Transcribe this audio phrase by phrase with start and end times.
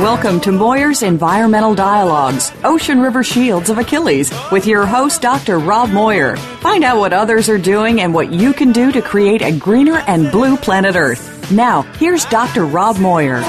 [0.00, 5.58] Welcome to Moyer's Environmental Dialogues, Ocean River Shields of Achilles, with your host, Dr.
[5.58, 6.36] Rob Moyer.
[6.36, 10.00] Find out what others are doing and what you can do to create a greener
[10.06, 11.50] and blue planet Earth.
[11.50, 12.66] Now, here's Dr.
[12.66, 13.40] Rob Moyer.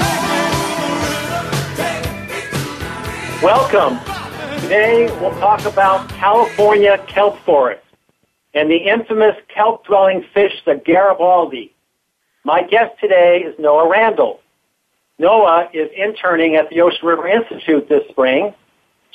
[3.42, 3.98] Welcome.
[4.62, 7.84] Today we'll talk about California kelp forests
[8.54, 11.74] and the infamous kelp-dwelling fish, the Garibaldi.
[12.42, 14.40] My guest today is Noah Randall.
[15.18, 18.54] Noah is interning at the Ocean River Institute this spring.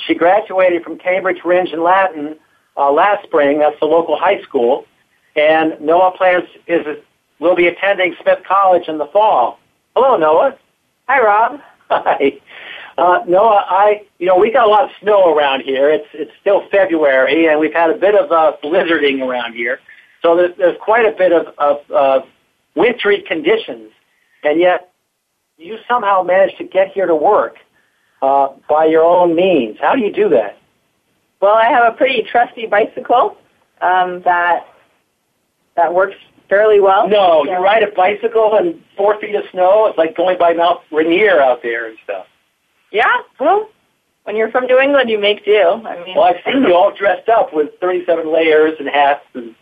[0.07, 2.35] She graduated from Cambridge Rindge and Latin
[2.75, 3.59] uh, last spring.
[3.59, 4.85] That's the local high school.
[5.35, 6.85] And Noah plans is
[7.39, 9.59] will be attending Smith College in the fall.
[9.95, 10.57] Hello, Noah.
[11.07, 11.59] Hi, Rob.
[11.89, 12.39] Hi.
[12.97, 15.89] Uh, Noah, I, you know, we got a lot of snow around here.
[15.89, 19.79] It's it's still February, and we've had a bit of uh, blizzarding around here.
[20.21, 22.25] So there's, there's quite a bit of, of uh,
[22.75, 23.91] wintry conditions,
[24.43, 24.92] and yet
[25.63, 27.57] you somehow managed to get here to work
[28.21, 29.77] uh, by your own means.
[29.79, 30.57] How do you do that?
[31.41, 33.37] Well, I have a pretty trusty bicycle
[33.81, 34.65] um, that
[35.75, 36.15] that works
[36.47, 37.07] fairly well.
[37.07, 39.87] No, you ride a bicycle and four feet of snow.
[39.87, 42.27] It's like going by Mount Rainier out there and stuff.
[42.91, 43.69] Yeah, well,
[44.23, 45.81] when you're from New England, you make do.
[45.85, 49.55] I mean, well, I've seen you all dressed up with 37 layers and hats and.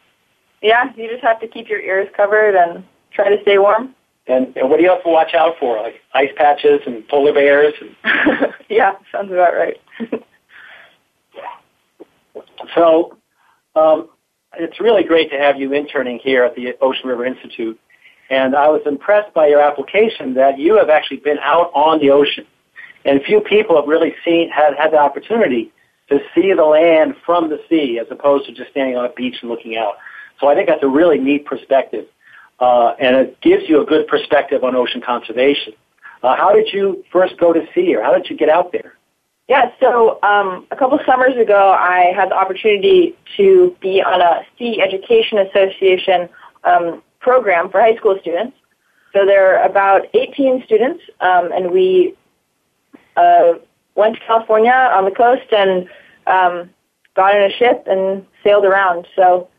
[0.62, 3.96] Yeah, you just have to keep your ears covered and try to stay warm.
[4.28, 5.82] And, and what do you have to watch out for?
[5.82, 7.74] Like ice patches and polar bears?
[7.82, 7.96] And...
[8.70, 9.82] yeah, sounds about right.
[12.76, 13.18] so
[13.76, 14.10] um,
[14.58, 17.80] it's really great to have you interning here at the Ocean River Institute.
[18.30, 22.12] And I was impressed by your application that you have actually been out on the
[22.12, 22.46] ocean.
[23.04, 25.72] And few people have really seen, had, had the opportunity
[26.10, 29.38] to see the land from the sea as opposed to just standing on a beach
[29.42, 29.96] and looking out.
[30.40, 32.06] So I think that's a really neat perspective
[32.62, 35.74] uh, and it gives you a good perspective on ocean conservation.
[36.24, 38.94] Uh, how did you first go to sea, or how did you get out there?
[39.50, 44.46] Yeah, so um, a couple summers ago, I had the opportunity to be on a
[44.58, 46.30] Sea Education Association
[46.64, 48.56] um, program for high school students.
[49.12, 52.16] So there are about 18 students, um, and we
[53.18, 53.54] uh,
[53.96, 55.90] went to California on the coast and
[56.28, 56.70] um,
[57.16, 59.08] got in a ship and sailed around.
[59.16, 59.50] So,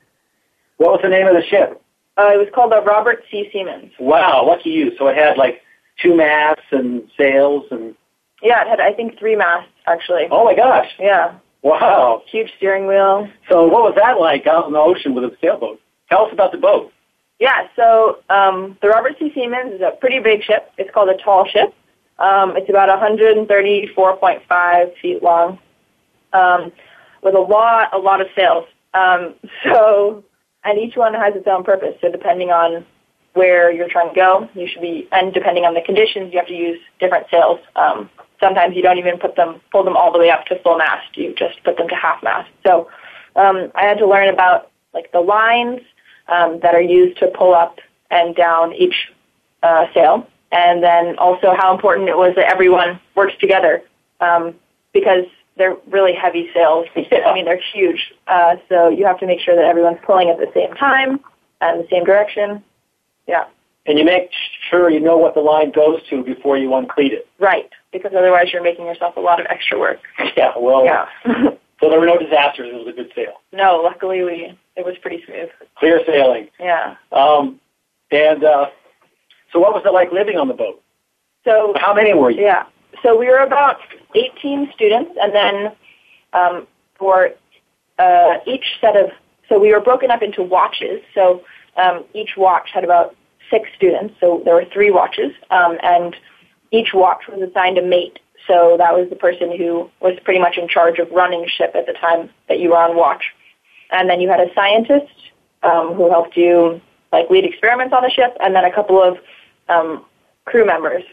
[0.78, 1.82] what was the name of the ship?
[2.18, 3.50] Uh, it was called the Robert C.
[3.54, 3.90] Seamans.
[3.98, 4.92] Wow, lucky you.
[4.98, 5.62] So it had like
[6.02, 7.94] two masts and sails and.
[8.42, 10.26] Yeah, it had I think three masts actually.
[10.30, 10.88] Oh my gosh.
[10.98, 11.34] Yeah.
[11.62, 12.22] Wow.
[12.30, 13.28] Huge steering wheel.
[13.48, 15.80] So what was that like out in the ocean with a sailboat?
[16.08, 16.92] Tell us about the boat.
[17.42, 19.32] Yeah, so um, the Robert C.
[19.34, 20.70] Seamans is a pretty big ship.
[20.78, 21.74] It's called a tall ship.
[22.20, 25.58] Um, it's about 134.5 feet long,
[26.32, 26.70] um,
[27.24, 28.64] with a lot, a lot of sails.
[28.94, 29.34] Um,
[29.64, 30.22] so
[30.64, 31.94] and each one has its own purpose.
[32.00, 32.84] So depending on
[33.34, 36.48] where you're trying to go, you should be, and depending on the conditions, you have
[36.48, 37.60] to use different sails.
[37.76, 40.76] Um, sometimes you don't even put them, pull them all the way up to full
[40.76, 41.16] mast.
[41.16, 42.50] You just put them to half mast.
[42.66, 42.90] So
[43.36, 45.80] um, I had to learn about like the lines
[46.28, 47.78] um, that are used to pull up
[48.10, 48.94] and down each
[49.62, 53.82] uh, sail, and then also how important it was that everyone works together
[54.20, 54.54] um,
[54.92, 55.24] because
[55.62, 56.86] they're really heavy sails.
[57.12, 57.28] Yeah.
[57.28, 58.12] I mean, they're huge.
[58.26, 61.20] Uh, so you have to make sure that everyone's pulling at the same time
[61.60, 62.64] and the same direction.
[63.28, 63.44] Yeah.
[63.86, 64.30] And you make
[64.70, 67.28] sure you know what the line goes to before you uncleat it.
[67.38, 70.00] Right, because otherwise you're making yourself a lot of extra work.
[70.36, 71.06] Yeah, well, yeah.
[71.80, 72.70] so there were no disasters.
[72.72, 73.34] It was a good sail.
[73.52, 75.50] No, luckily we it was pretty smooth.
[75.76, 76.48] Clear sailing.
[76.58, 76.96] Yeah.
[77.12, 77.60] Um,
[78.10, 78.66] and uh,
[79.52, 80.82] so what was it like living on the boat?
[81.44, 82.42] So how many were you?
[82.42, 82.64] Yeah.
[83.02, 83.78] So we were about
[84.14, 85.72] 18 students, and then
[86.32, 86.66] um,
[86.98, 87.30] for
[87.98, 89.10] uh, each set of,
[89.48, 91.00] so we were broken up into watches.
[91.14, 91.42] So
[91.76, 93.14] um, each watch had about
[93.50, 94.14] six students.
[94.20, 96.16] So there were three watches, um, and
[96.70, 98.18] each watch was assigned a mate.
[98.46, 101.86] So that was the person who was pretty much in charge of running ship at
[101.86, 103.24] the time that you were on watch.
[103.90, 105.12] And then you had a scientist
[105.62, 106.80] um, who helped you
[107.12, 109.18] like lead experiments on the ship, and then a couple of
[109.68, 110.04] um,
[110.46, 111.04] crew members.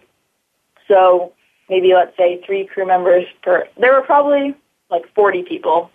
[0.87, 1.33] So
[1.69, 3.67] maybe let's say three crew members per.
[3.79, 4.55] There were probably
[4.89, 5.91] like 40 people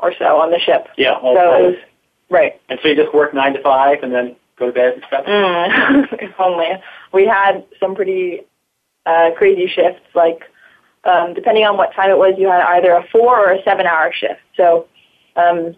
[0.00, 0.88] or so on the ship.
[0.96, 1.20] Yeah.
[1.20, 1.76] So it was
[2.30, 2.60] right.
[2.68, 5.24] And so you just work nine to five and then go to bed and stuff.
[5.26, 6.68] Mm, if only
[7.12, 8.42] we had some pretty
[9.06, 10.02] uh, crazy shifts.
[10.14, 10.42] Like
[11.04, 14.12] um, depending on what time it was, you had either a four or a seven-hour
[14.12, 14.40] shift.
[14.56, 14.86] So
[15.36, 15.74] um,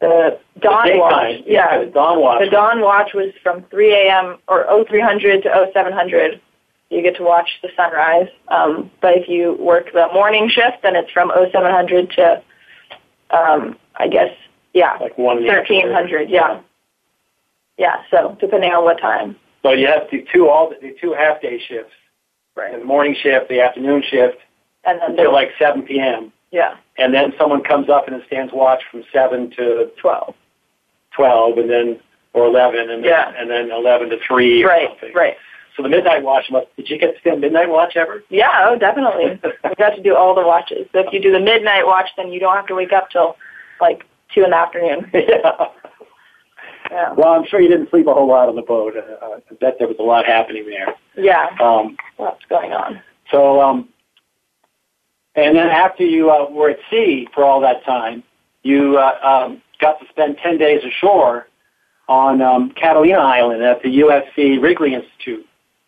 [0.00, 2.44] the dawn Daytime, watch, yeah, the dawn watch.
[2.44, 4.38] the dawn watch was from 3 a.m.
[4.48, 6.40] or 0300 to 0700.
[6.90, 8.28] You get to watch the sunrise.
[8.48, 12.42] Um, but if you work the morning shift, then it's from 0700 to,
[13.30, 14.30] um, I guess,
[14.74, 16.28] yeah, like one in 1300.
[16.30, 16.60] Yeah,
[17.78, 17.96] yeah.
[18.10, 19.36] So depending on what time.
[19.62, 21.92] So you have to do two all the two half day shifts.
[22.56, 22.78] Right.
[22.78, 24.36] The morning shift, the afternoon shift,
[24.84, 26.32] And then until like seven p.m.
[26.52, 30.34] yeah, And then someone comes up and stands watch from seven to 12.
[31.16, 31.98] twelve, and then
[32.32, 33.32] or eleven, and then, Yeah.
[33.36, 35.12] and then eleven to three or Right, something.
[35.14, 35.36] right.
[35.76, 36.66] So the midnight watch must.
[36.76, 38.22] Did you get to stand midnight watch ever?
[38.28, 39.40] Yeah, oh, definitely.
[39.64, 40.86] we got to do all the watches.
[40.92, 43.36] So if you do the midnight watch, then you don't have to wake up till
[43.80, 45.10] like two in the afternoon.
[45.14, 45.66] yeah.
[46.90, 47.12] Yeah.
[47.14, 48.94] Well, I'm sure you didn't sleep a whole lot on the boat.
[48.96, 50.94] Uh, I bet there was a lot happening there.
[51.16, 53.00] Yeah, Um, lots going on.
[53.30, 53.88] so, um,
[55.34, 58.22] and then after you uh, were at sea for all that time,
[58.62, 61.48] you uh, um, got to spend 10 days ashore
[62.06, 65.46] on um, Catalina Island at the USC Wrigley Institute.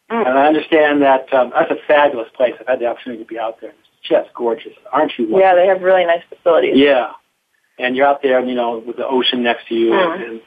[0.08, 2.54] And I understand that um, that's a fabulous place.
[2.60, 3.70] I've had the opportunity to be out there.
[3.70, 5.26] It's just gorgeous, aren't you?
[5.38, 6.74] Yeah, they have really nice facilities.
[6.76, 7.12] Yeah.
[7.78, 9.90] And you're out there, you know, with the ocean next to you.
[9.90, 10.28] Mm.
[10.28, 10.40] And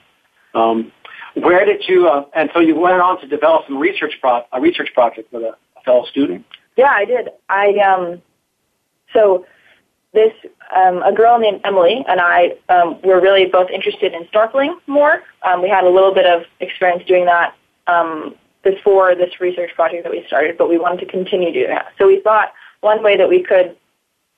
[0.55, 0.91] um,
[1.35, 2.07] where did you?
[2.07, 5.43] Uh, and so you went on to develop some research pro- a research project with
[5.43, 6.45] a, a fellow student.
[6.77, 7.29] Yeah, I did.
[7.49, 8.21] I um,
[9.13, 9.45] so
[10.13, 10.31] this
[10.75, 15.21] um, a girl named Emily and I um, were really both interested in snorkeling more.
[15.43, 17.55] Um, we had a little bit of experience doing that
[17.87, 21.93] um, before this research project that we started, but we wanted to continue doing that.
[21.97, 23.75] So we thought one way that we could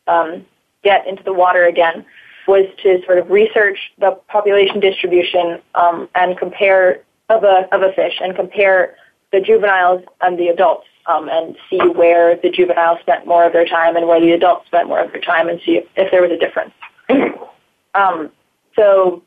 [0.08, 0.46] um,
[0.84, 2.06] get into the water again
[2.48, 7.94] was to sort of research the population distribution um, and compare of a of a
[7.94, 8.96] fish and compare
[9.32, 13.66] the juveniles and the adults um, and see where the juveniles spent more of their
[13.66, 16.22] time and where the adults spent more of their time and see if, if there
[16.22, 16.74] was a difference.
[17.96, 18.30] um,
[18.76, 19.24] so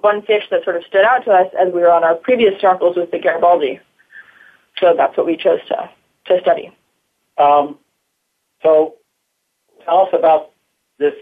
[0.00, 2.60] one fish that sort of stood out to us as we were on our previous
[2.60, 3.80] snorkels was the Garibaldi.
[4.82, 5.88] So that's what we chose to,
[6.26, 6.76] to study.
[7.38, 7.78] Um,
[8.62, 8.96] so
[9.84, 10.50] tell us about
[10.98, 11.14] this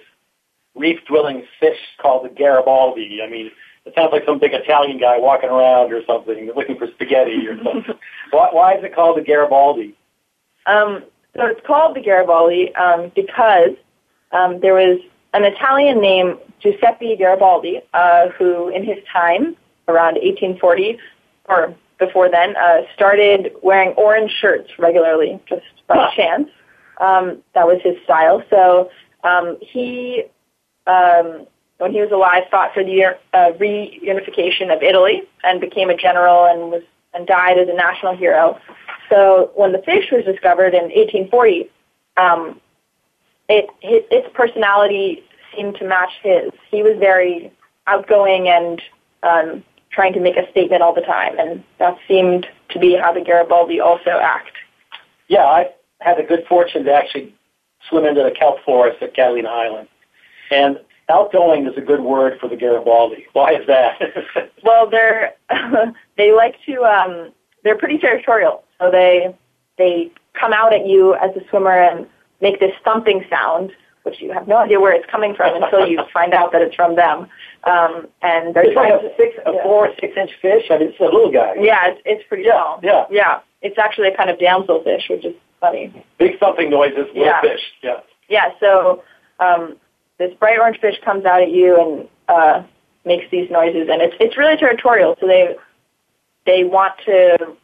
[0.75, 3.21] reef dwelling fish called the Garibaldi.
[3.23, 3.51] I mean,
[3.85, 7.57] it sounds like some big Italian guy walking around or something, looking for spaghetti or
[7.63, 7.95] something.
[8.31, 9.95] why, why is it called the Garibaldi?
[10.67, 11.05] Um,
[11.37, 13.77] so it's called the Garibaldi um, because
[14.33, 15.01] um, there was
[15.35, 19.55] an Italian named Giuseppe Garibaldi uh, who, in his time,
[19.87, 20.99] around 1840
[21.47, 26.11] or before then, uh, started wearing orange shirts regularly, just by Huh.
[26.17, 26.49] chance.
[27.01, 28.43] Um, that was his style.
[28.51, 28.91] So
[29.23, 30.25] um, he,
[30.87, 31.47] um,
[31.79, 36.47] when he was alive, fought for the uh, reunification of Italy and became a general
[36.47, 36.83] and was
[37.13, 38.59] and died as a national hero.
[39.09, 41.69] So when the fish was discovered in 1840,
[42.17, 42.61] um,
[43.49, 45.25] it, it its personality
[45.55, 46.51] seemed to match his.
[46.71, 47.51] He was very
[47.87, 48.81] outgoing and
[49.23, 53.13] um, trying to make a statement all the time, and that seemed to be how
[53.13, 54.53] the Garibaldi also act.
[55.29, 57.35] Yeah, I had the good fortune to actually
[57.89, 59.89] swim into the kelp forest at Catalina Island.
[60.51, 63.27] And outgoing is a good word for the Garibaldi.
[63.33, 64.01] Why is that?
[64.63, 65.33] Well, they're
[66.19, 67.33] they like to um,
[67.65, 69.35] they're pretty territorial, so they
[69.79, 72.07] they come out at you as a swimmer and
[72.43, 73.73] make this thumping sound,
[74.03, 76.75] which you have no idea where it's coming from until you find out that it's
[76.75, 77.27] from them.
[77.65, 79.63] Um, and they're it's like trying a to- six, a yeah.
[79.63, 80.65] four, six inch fish.
[80.71, 81.55] I mean, it's a little guy.
[81.61, 82.81] Yeah, it's, it's pretty Yeah, small.
[82.83, 83.05] yeah.
[83.11, 83.41] yeah.
[83.63, 85.93] It's actually a kind of damselfish, which is funny.
[86.19, 87.41] Big something noises, little Yeah.
[87.43, 87.61] fish.
[87.83, 88.01] Yeah.
[88.29, 89.03] Yeah, so
[89.41, 89.77] um,
[90.19, 92.63] this bright orange fish comes out at you and uh,
[93.05, 95.17] makes these noises, and it's it's really territorial.
[95.21, 95.57] So they
[96.47, 97.55] they want to,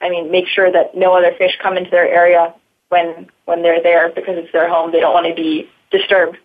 [0.00, 2.54] I mean, make sure that no other fish come into their area
[2.88, 4.90] when when they're there because it's their home.
[4.90, 6.38] They don't want to be disturbed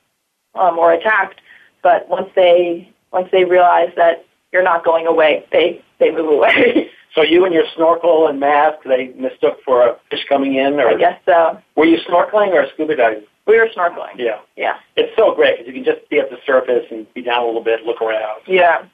[0.53, 1.39] um, or attacked.
[1.83, 6.89] But once they once they realize that you're not going away, they they move away.
[7.13, 10.87] So you and your snorkel and mask, they mistook for a fish coming in, or
[10.87, 11.59] I guess so.
[11.75, 13.23] were you snorkeling or scuba diving?
[13.45, 14.15] We were snorkeling.
[14.15, 14.39] Yeah.
[14.55, 14.77] Yeah.
[14.95, 17.45] It's so great because you can just be at the surface and be down a
[17.45, 18.39] little bit, look around.
[18.47, 18.85] Yeah.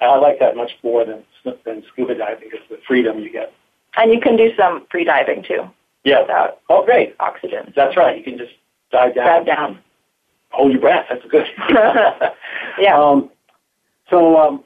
[0.00, 1.22] I like that much more than
[1.64, 3.52] than scuba diving because the freedom you get.
[3.96, 5.62] And you can do some free diving too
[6.02, 6.22] Yeah.
[6.22, 7.14] without Oh, great.
[7.20, 7.72] oxygen.
[7.76, 8.18] That's right.
[8.18, 8.54] You can just
[8.90, 9.26] dive down.
[9.26, 9.78] Dive down.
[10.52, 11.06] Hold your breath.
[11.08, 11.46] That's good.
[12.78, 12.98] Yeah.
[12.98, 13.30] Um,
[14.08, 14.64] so, um,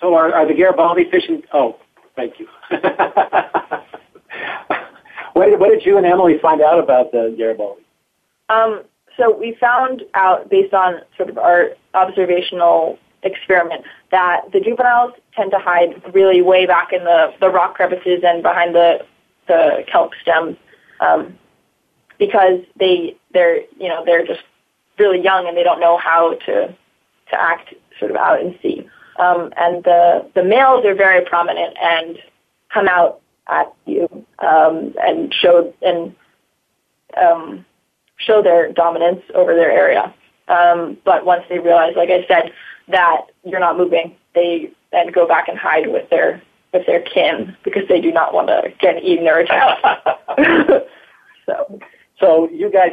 [0.00, 1.42] So are, are the Garibaldi fishing?
[1.52, 1.76] Oh,
[2.16, 2.46] thank you.
[5.32, 7.82] what, did, what did you and Emily find out about the Garibaldi?
[8.48, 8.82] Um,
[9.16, 15.50] so we found out based on sort of our observational experiment that the juveniles tend
[15.50, 19.04] to hide really way back in the, the rock crevices and behind the
[19.48, 20.56] the kelp stems
[21.00, 21.36] um,
[22.18, 24.42] because they they're you know they're just
[24.98, 26.74] really young and they don't know how to
[27.30, 28.88] to act sort of out in sea.
[29.18, 32.18] Um, and the the males are very prominent and
[32.72, 34.08] come out at you
[34.40, 36.14] um, and show and
[37.20, 37.64] um,
[38.16, 40.14] show their dominance over their area.
[40.48, 42.52] Um, but once they realize, like I said,
[42.88, 47.56] that you're not moving, they then go back and hide with their with their kin
[47.64, 49.84] because they do not want to get eaten or attacked.
[51.46, 51.80] so,
[52.20, 52.92] so you guys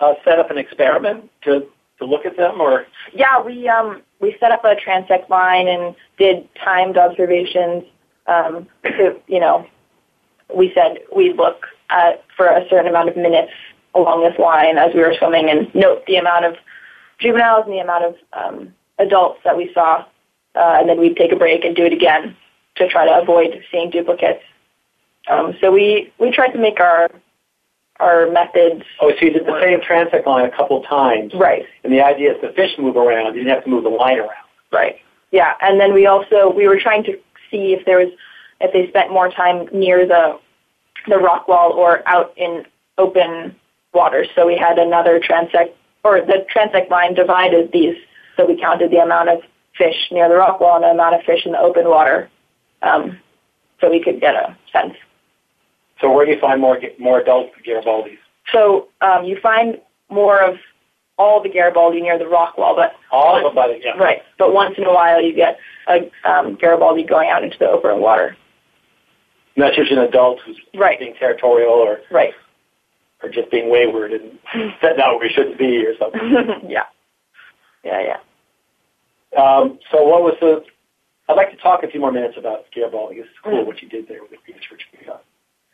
[0.00, 1.66] uh, set up an experiment to
[1.98, 5.94] to look at them, or yeah, we um we set up a transect line and
[6.18, 7.84] did timed observations.
[8.26, 9.66] Um, to, you know,
[10.54, 13.52] we said we'd look at for a certain amount of minutes
[13.94, 16.56] along this line as we were swimming and note the amount of
[17.18, 20.04] juveniles and the amount of um, adults that we saw,
[20.54, 22.36] uh, and then we'd take a break and do it again
[22.76, 24.42] to try to avoid seeing duplicates.
[25.28, 27.10] Um, so we, we tried to make our
[28.00, 28.84] our methods.
[29.00, 31.32] Oh, so you did the same transect line a couple times.
[31.34, 31.64] Right.
[31.84, 33.34] And the idea is the fish move around.
[33.34, 34.46] You didn't have to move the line around.
[34.72, 34.96] Right.
[35.30, 35.54] Yeah.
[35.60, 37.12] And then we also we were trying to
[37.50, 38.12] see if there was
[38.60, 40.38] if they spent more time near the
[41.06, 42.64] the rock wall or out in
[42.98, 43.54] open
[43.94, 44.28] waters.
[44.34, 45.72] So we had another transect
[46.04, 47.96] or the transect line divided these.
[48.36, 49.40] So we counted the amount of
[49.76, 52.28] fish near the rock wall and the amount of fish in the open water,
[52.82, 53.18] um,
[53.80, 54.94] so we could get a sense.
[56.00, 58.18] So where do you find more more adult Garibaldis?
[58.52, 59.78] So um, you find
[60.08, 60.56] more of
[61.18, 63.90] all the Garibaldi near the rock wall, but all of them, by the, yeah.
[63.98, 64.22] right.
[64.38, 68.00] But once in a while, you get a um, Garibaldi going out into the open
[68.00, 68.36] water.
[69.56, 70.98] And that's just an adult who's right.
[70.98, 72.32] being territorial, or right,
[73.22, 74.38] or just being wayward and
[74.80, 76.20] setting out where we shouldn't be, or something.
[76.68, 76.84] yeah,
[77.82, 78.16] yeah,
[79.34, 79.42] yeah.
[79.42, 80.62] Um, so what was the?
[81.28, 83.16] I'd like to talk a few more minutes about Garibaldi.
[83.16, 83.66] It's cool mm.
[83.66, 85.24] what you did there with the research we got.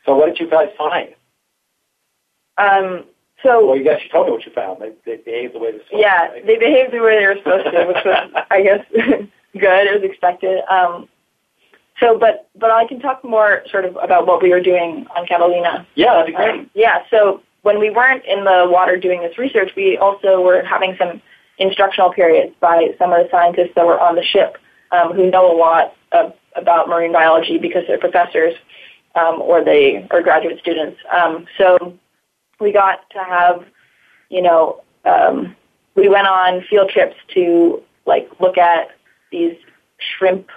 [0.05, 1.15] So what did you guys find?
[2.59, 3.05] Um,
[3.43, 4.81] so well, you guys you told me what you found.
[4.81, 6.37] They, they behaved the way they were supposed yeah, to.
[6.37, 9.87] Yeah, they behaved the way they were supposed to, which was, I guess, good.
[9.87, 10.63] It was expected.
[10.71, 11.09] Um,
[12.01, 15.27] so, but but I can talk more sort of about what we were doing on
[15.27, 15.87] Catalina.
[15.95, 16.61] Yeah, that'd be great.
[16.61, 20.63] Um, yeah, so when we weren't in the water doing this research, we also were
[20.63, 21.21] having some
[21.59, 24.59] instructional periods by some of the scientists that were on the ship
[24.91, 28.55] um, who know a lot of, about marine biology because they're professors
[29.15, 30.99] um, or they or graduate students.
[31.13, 31.97] Um, so
[32.61, 33.65] we got to have,
[34.29, 35.55] you know, um,
[35.95, 38.89] we went on field trips to like look at
[39.31, 39.57] these
[39.99, 40.49] shrimp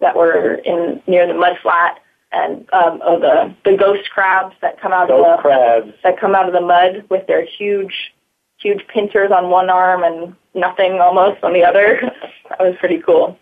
[0.00, 2.00] that were in near the mud flat
[2.32, 5.92] and um, of the the ghost crabs that come out ghost of the crabs.
[6.02, 8.12] that come out of the mud with their huge
[8.58, 12.00] huge pincers on one arm and nothing almost on the other.
[12.48, 13.38] that was pretty cool.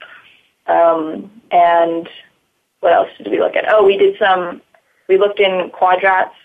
[0.66, 2.08] Um, and
[2.87, 3.64] what else did we look at?
[3.69, 4.62] Oh, we did some.
[5.09, 6.37] We looked in quadrats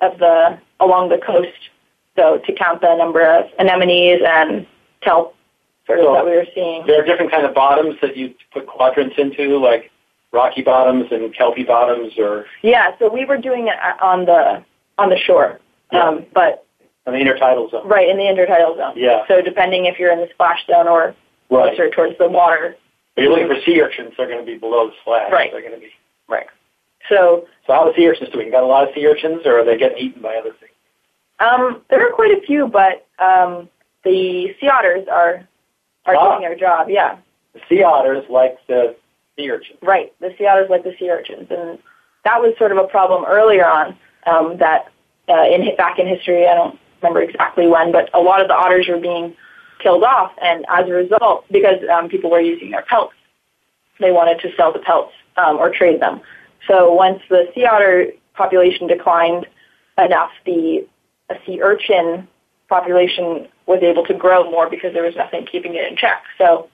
[0.00, 1.70] of the along the coast,
[2.16, 4.66] so to count the number of anemones and
[5.02, 5.36] kelp
[5.86, 6.84] sort of so that we were seeing.
[6.84, 9.92] There are different kind of bottoms that you put quadrants into, like
[10.32, 12.98] rocky bottoms and kelpy bottoms, or yeah.
[12.98, 14.64] So we were doing it on the
[14.98, 15.60] on the shore,
[15.92, 16.08] yeah.
[16.08, 16.66] um, but
[17.06, 17.86] in the intertidal zone.
[17.86, 18.94] Right in the intertidal zone.
[18.96, 19.22] Yeah.
[19.28, 21.14] So depending if you're in the splash zone or
[21.50, 21.76] right.
[21.76, 22.74] closer towards the water.
[23.16, 25.30] If you're looking for sea urchins, they're going to be below the splash.
[25.32, 25.50] Right.
[25.52, 25.90] They're going to be
[26.28, 26.46] right.
[27.08, 27.46] So.
[27.66, 28.50] So how are the sea urchins doing?
[28.50, 30.72] Got a lot of sea urchins, or are they getting eaten by other things?
[31.38, 33.68] Um, there are quite a few, but um,
[34.04, 35.46] the sea otters are
[36.06, 36.30] are ah.
[36.30, 36.88] doing their job.
[36.90, 37.18] Yeah.
[37.54, 38.96] The sea otters like the
[39.36, 39.78] sea urchins.
[39.82, 40.12] Right.
[40.20, 41.78] The sea otters like the sea urchins, and
[42.24, 43.96] that was sort of a problem earlier on.
[44.26, 44.90] Um, that
[45.28, 48.54] uh, in back in history, I don't remember exactly when, but a lot of the
[48.54, 49.36] otters were being
[49.84, 53.14] killed off, and as a result, because um, people were using their pelts,
[54.00, 56.20] they wanted to sell the pelts um, or trade them.
[56.66, 59.46] So once the sea otter population declined
[59.98, 60.86] enough, the
[61.44, 62.26] sea urchin
[62.68, 66.22] population was able to grow more because there was nothing keeping it in check.
[66.38, 66.68] So,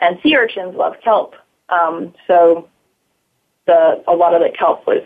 [0.00, 1.34] and sea urchins love kelp,
[1.68, 2.68] um, so
[3.66, 5.04] the a lot of the kelp was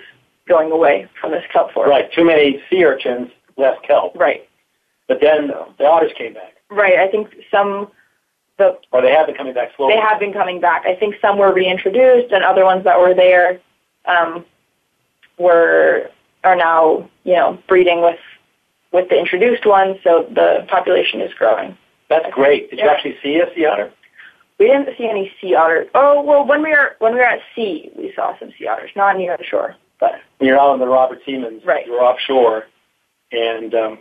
[0.49, 1.91] going away from this kelp forest.
[1.91, 4.17] Right, too many sea urchins, less kelp.
[4.17, 4.49] Right.
[5.09, 6.52] But then the otters came back.
[6.73, 6.99] Right.
[6.99, 7.91] I think some
[8.59, 9.95] the or they have been coming back slowly.
[9.95, 10.85] They have been coming back.
[10.87, 13.61] I think some were reintroduced, and other ones that were there
[14.07, 14.45] um,
[15.39, 16.11] were
[16.45, 18.19] are now you know breeding with
[18.93, 21.77] with the introduced ones, so the population is growing.
[22.09, 22.71] That's great.
[22.71, 22.85] Did yeah.
[22.87, 23.91] you actually see a sea otter?
[24.59, 25.89] We didn't see any sea otters.
[25.95, 28.91] Oh well, when we were when we were at sea, we saw some sea otters,
[28.95, 31.87] not near the shore, but When you're out on the Robert Seamans, Right.
[31.87, 32.67] you're offshore,
[33.33, 33.99] and um,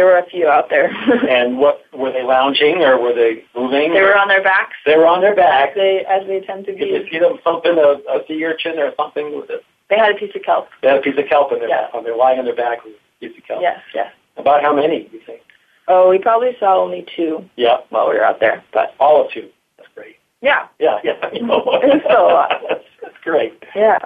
[0.00, 0.88] there were a few out there.
[1.28, 3.92] and what were they lounging or were they moving?
[3.92, 6.72] they were on their backs, They were on their as they as they tend to
[6.72, 6.78] be.
[6.78, 9.62] Did you see them thumping a, a sea urchin or something with it?
[9.90, 10.68] They had a piece of kelp.
[10.80, 11.88] They had a piece of kelp in their Yeah.
[11.92, 12.02] back.
[12.04, 13.60] They're lying on their back with a piece of kelp.
[13.60, 14.10] Yes, yes.
[14.38, 15.42] About how many, do you think?
[15.86, 19.30] Oh, we probably saw only two Yeah, while we were out there, but all of
[19.32, 19.50] two.
[19.76, 20.16] That's great.
[20.40, 21.28] yeah, Yeah, yeah.
[21.34, 21.62] You know?
[21.82, 22.52] It's still a lot.
[22.66, 23.62] that's, that's great.
[23.76, 23.98] yeah.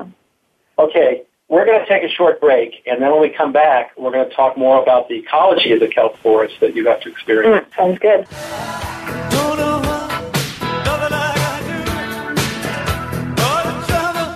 [0.76, 4.10] Okay, we're going to take a short break, and then when we come back, we're
[4.10, 7.10] going to talk more about the ecology of the kelp forest that you got to
[7.10, 7.66] experience.
[7.68, 8.26] Mm, sounds good.
[9.30, 10.08] Don't know why,
[10.84, 11.78] nothing I gotta do.
[13.42, 14.28] All the trouble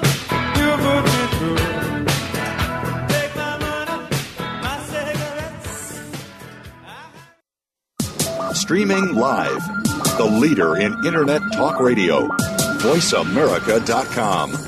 [0.59, 1.61] you put me through.
[3.09, 3.99] Take my money,
[4.63, 4.77] my
[8.53, 8.61] cigarettes.
[8.61, 9.65] Streaming live.
[10.19, 12.29] The leader in Internet talk radio.
[12.79, 14.68] VoiceAmerica.com.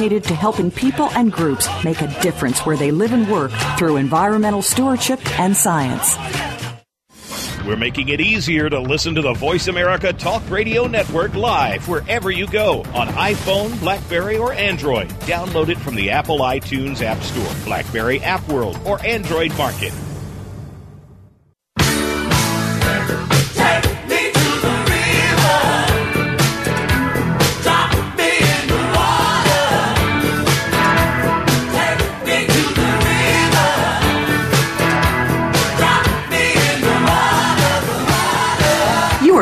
[0.09, 4.61] to helping people and groups make a difference where they live and work through environmental
[4.61, 6.17] stewardship and science.
[7.65, 12.31] We're making it easier to listen to the Voice America Talk Radio Network live wherever
[12.31, 15.09] you go on iPhone, Blackberry, or Android.
[15.21, 19.93] Download it from the Apple iTunes App Store, Blackberry App World, or Android Market.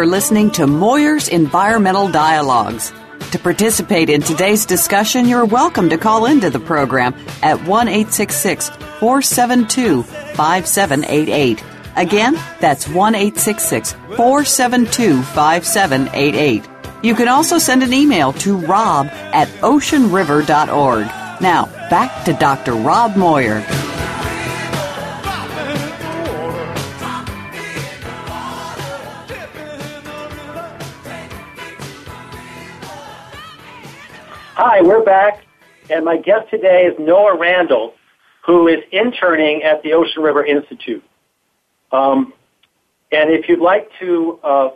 [0.10, 2.92] Listening to Moyer's Environmental Dialogues.
[3.32, 10.04] To participate in today's discussion, you're welcome to call into the program at 1 472
[10.04, 11.64] 5788.
[11.96, 16.70] Again, that's 1 472 5788.
[17.04, 21.06] You can also send an email to rob at oceanriver.org.
[21.42, 22.74] Now, back to Dr.
[22.74, 23.64] Rob Moyer.
[34.62, 35.46] Hi, we're back,
[35.90, 37.94] and my guest today is Noah Randall,
[38.46, 41.02] who is interning at the Ocean River Institute.
[41.94, 42.34] Um,
[43.10, 44.72] and if you'd like to uh,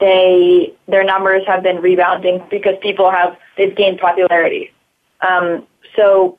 [0.00, 4.72] they their numbers have been rebounding because people have they've gained popularity.
[5.20, 6.38] Um, so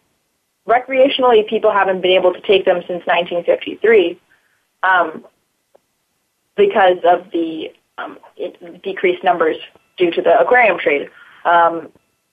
[0.67, 4.19] recreationally, people haven't been able to take them since 1953
[4.83, 5.25] um,
[6.55, 8.17] because of the um,
[8.83, 9.57] decreased numbers
[9.97, 11.09] due to the aquarium trade.
[11.45, 11.89] Um,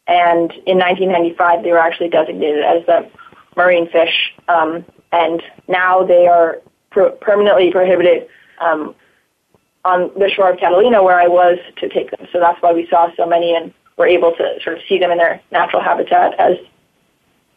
[0.07, 3.11] and in 1995, they were actually designated as the
[3.57, 6.61] marine fish, um, and now they are
[6.91, 8.27] per- permanently prohibited
[8.61, 8.95] um,
[9.85, 12.27] on the shore of Catalina, where I was, to take them.
[12.33, 15.11] So that's why we saw so many and were able to sort of see them
[15.11, 16.57] in their natural habitat as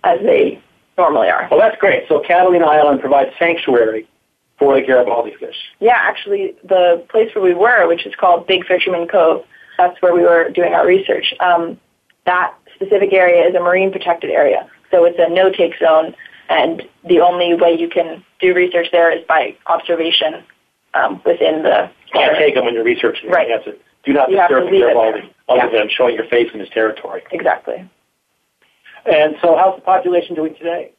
[0.04, 0.62] as they
[0.98, 1.48] normally are.
[1.50, 2.08] Well, that's great.
[2.08, 4.08] So Catalina Island provides sanctuary
[4.58, 5.56] for the Garibaldi fish.
[5.80, 9.44] Yeah, actually, the place where we were, which is called Big Fisherman Cove,
[9.78, 11.34] that's where we were doing our research.
[11.40, 11.80] Um,
[12.26, 16.16] that specific area is a marine protected area, so it's a no-take zone,
[16.50, 20.44] and the only way you can do research there is by observation
[20.94, 23.30] um, within the You can't take them when you're researching.
[23.30, 23.48] Right.
[23.48, 25.30] You have to do not You disturb the Garibaldi, there.
[25.48, 25.80] other Yeah.
[25.80, 27.24] than showing your face in his territory.
[27.32, 27.88] Exactly.
[29.06, 30.92] And so, how's the population doing today?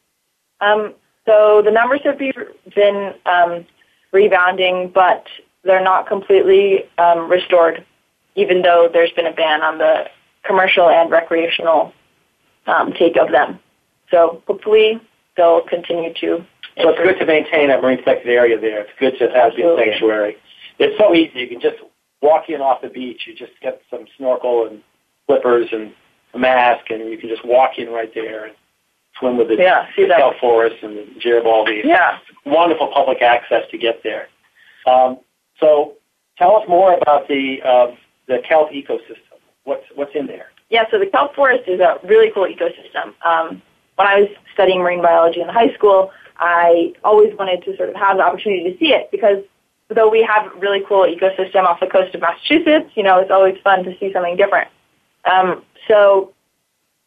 [0.61, 0.95] Um,
[1.27, 3.65] so the numbers have been um,
[4.13, 5.27] rebounding, but
[5.65, 7.85] they're not completely um, restored,
[8.35, 10.09] even though there's been a ban on the
[10.45, 11.93] commercial and recreational
[12.67, 13.59] um, take of them.
[14.11, 15.01] So hopefully
[15.37, 16.45] they'll continue to.
[16.81, 18.81] So it's good to maintain that marine protected area there.
[18.81, 19.85] It's good to have the Absolutely.
[19.85, 20.37] sanctuary.
[20.83, 21.41] It's so easy.
[21.41, 21.77] You can just
[22.21, 23.23] walk in off the beach.
[23.27, 24.83] You just get some snorkel and
[25.27, 25.93] flippers and
[26.35, 28.55] a mask, and you can just walk in right there and
[29.19, 30.19] swim with the, Yeah, see the that.
[30.19, 31.83] kelp forest and the Garibaldi.
[31.85, 32.19] Yeah.
[32.47, 34.29] Wonderful public access to get there.
[34.87, 35.19] Um,
[35.61, 35.95] so
[36.39, 39.39] tell us more about the um, the kelp ecosystem.
[39.65, 40.47] What's what's in there?
[40.71, 43.13] Yeah, so the kelp forest is a really cool ecosystem.
[43.25, 43.63] Um,
[43.97, 47.95] when I was studying marine biology in high school, I always wanted to sort of
[47.97, 49.45] have the opportunity to see it because
[49.93, 53.31] though we have a really cool ecosystem off the coast of Massachusetts, you know, it's
[53.31, 54.69] always fun to see something different.
[55.25, 56.33] Um, so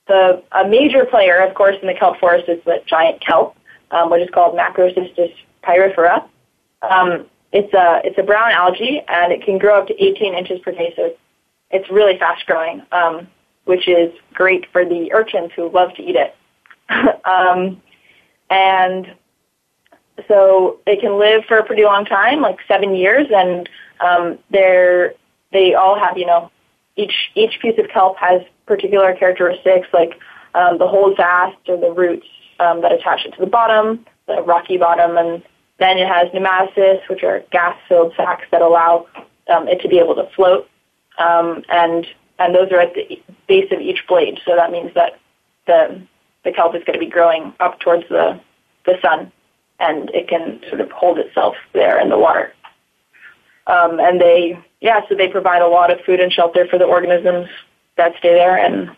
[0.07, 3.55] the a major player, of course, in the kelp forest is the giant kelp,
[3.91, 6.27] um, which is called Macrocystis pyrifera.
[6.81, 10.59] Um, it's a it's a brown algae, and it can grow up to 18 inches
[10.59, 11.19] per day, so it's,
[11.71, 13.27] it's really fast growing, um,
[13.65, 16.35] which is great for the urchins who love to eat it.
[17.25, 17.81] um,
[18.49, 19.15] and
[20.27, 25.13] so they can live for a pretty long time, like seven years, and um, they're
[25.51, 26.51] they all have you know
[26.95, 30.19] each each piece of kelp has particular characteristics like
[30.53, 32.27] um, the holdfast or the roots
[32.59, 35.43] um, that attach it to the bottom, the rocky bottom, and
[35.79, 39.05] then it has pneumatocysts, which are gas-filled sacs that allow
[39.53, 40.69] um, it to be able to float,
[41.17, 42.07] um, and
[42.39, 44.39] and those are at the base of each blade.
[44.45, 45.19] So that means that
[45.67, 46.01] the
[46.43, 48.39] the kelp is going to be growing up towards the
[48.85, 49.31] the sun,
[49.79, 52.53] and it can sort of hold itself there in the water.
[53.67, 56.85] Um, and they, yeah, so they provide a lot of food and shelter for the
[56.85, 57.47] organisms
[57.97, 58.89] that stay there, and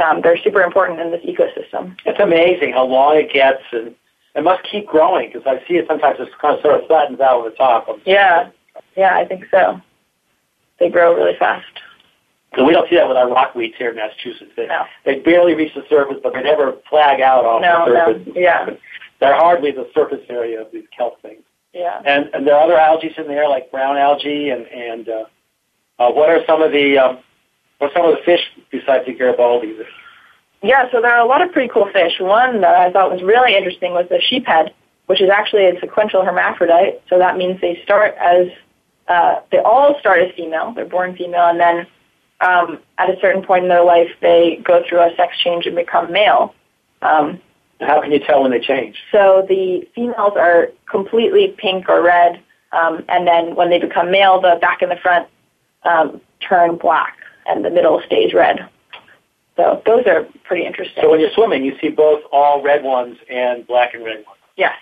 [0.00, 1.96] um, they're super important in this ecosystem.
[2.06, 3.94] It's amazing how long it gets, and
[4.34, 7.20] it must keep growing because I see it sometimes it's kind of sort of flattens
[7.20, 7.88] out on the top.
[8.06, 8.50] Yeah,
[8.96, 9.80] yeah, I think so.
[10.80, 11.66] They grow really fast.
[12.52, 14.52] And we don't see that with our rockweeds here in Massachusetts.
[14.56, 14.84] They, No.
[15.04, 18.32] they barely reach the surface, but they never flag out off No, the no, surface.
[18.34, 18.66] yeah.
[19.20, 21.42] They're hardly the surface area of these kelp things.
[21.72, 22.00] Yeah.
[22.04, 25.24] And, and there are other algae in there, like brown algae, and and uh,
[25.98, 27.18] uh, what are some of the um,
[27.78, 29.76] what are some of the fish besides the Garibaldi?
[30.62, 32.14] Yeah, so there are a lot of pretty cool fish.
[32.18, 34.70] One that I thought was really interesting was the sheephead,
[35.06, 37.00] which is actually a sequential hermaphrodite.
[37.08, 38.48] So that means they start as
[39.06, 40.72] uh, they all start as female.
[40.74, 41.86] They're born female, and then
[42.40, 45.76] um, at a certain point in their life, they go through a sex change and
[45.76, 46.54] become male.
[47.02, 47.40] Um,
[47.80, 48.96] How can you tell when they change?
[49.12, 54.40] so the females are completely pink or red, um, and then when they become male,
[54.40, 55.28] the back and the front
[55.84, 58.68] um, turn black, and the middle stays red.
[59.56, 61.02] So those are pretty interesting.
[61.02, 64.38] So when you're swimming, you see both all red ones and black and red ones,
[64.56, 64.76] yes,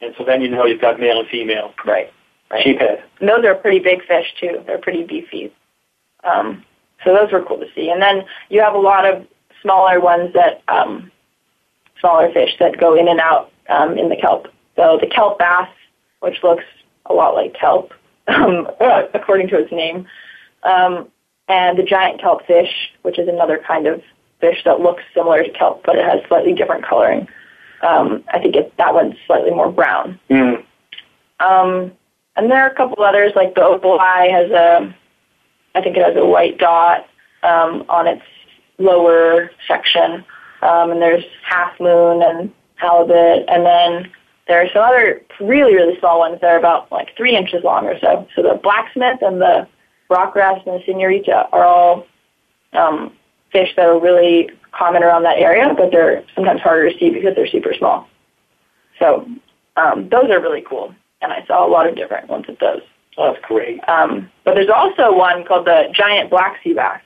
[0.00, 2.12] and so then you know you've got male and female right.
[2.50, 2.64] Right.
[2.64, 3.02] sheephead.
[3.20, 4.62] And those are pretty big fish too.
[4.66, 5.52] They're pretty beefy.
[6.24, 6.64] Um,
[7.04, 7.90] so those were cool to see.
[7.90, 9.26] And then you have a lot of
[9.62, 11.10] smaller ones that um,
[12.04, 14.48] smaller fish that go in and out um, in the kelp.
[14.76, 15.68] So the kelp bass,
[16.20, 16.64] which looks
[17.06, 17.92] a lot like kelp,
[18.28, 18.68] um,
[19.14, 20.06] according to its name,
[20.64, 21.08] um,
[21.48, 22.70] and the giant kelp fish,
[23.02, 24.02] which is another kind of
[24.40, 27.26] fish that looks similar to kelp, but it has slightly different coloring.
[27.82, 30.18] Um, I think it, that one's slightly more brown.
[30.30, 30.64] Mm.
[31.40, 31.92] Um,
[32.36, 34.94] and there are a couple others, like the opal eye has a,
[35.74, 37.06] I think it has a white dot
[37.42, 38.22] um, on its
[38.78, 40.24] lower section.
[40.64, 44.10] Um, and there's half moon and halibut, and then
[44.48, 47.86] there are some other really really small ones that are about like three inches long
[47.86, 48.26] or so.
[48.34, 49.68] So the blacksmith and the
[50.10, 52.06] rock wrasse and the senorita are all
[52.72, 53.12] um,
[53.52, 57.34] fish that are really common around that area, but they're sometimes harder to see because
[57.36, 58.08] they're super small.
[58.98, 59.28] So
[59.76, 62.82] um, those are really cool, and I saw a lot of different ones of those.
[63.16, 63.80] Oh, that's great.
[63.88, 67.00] Um, but there's also one called the giant black sea bass.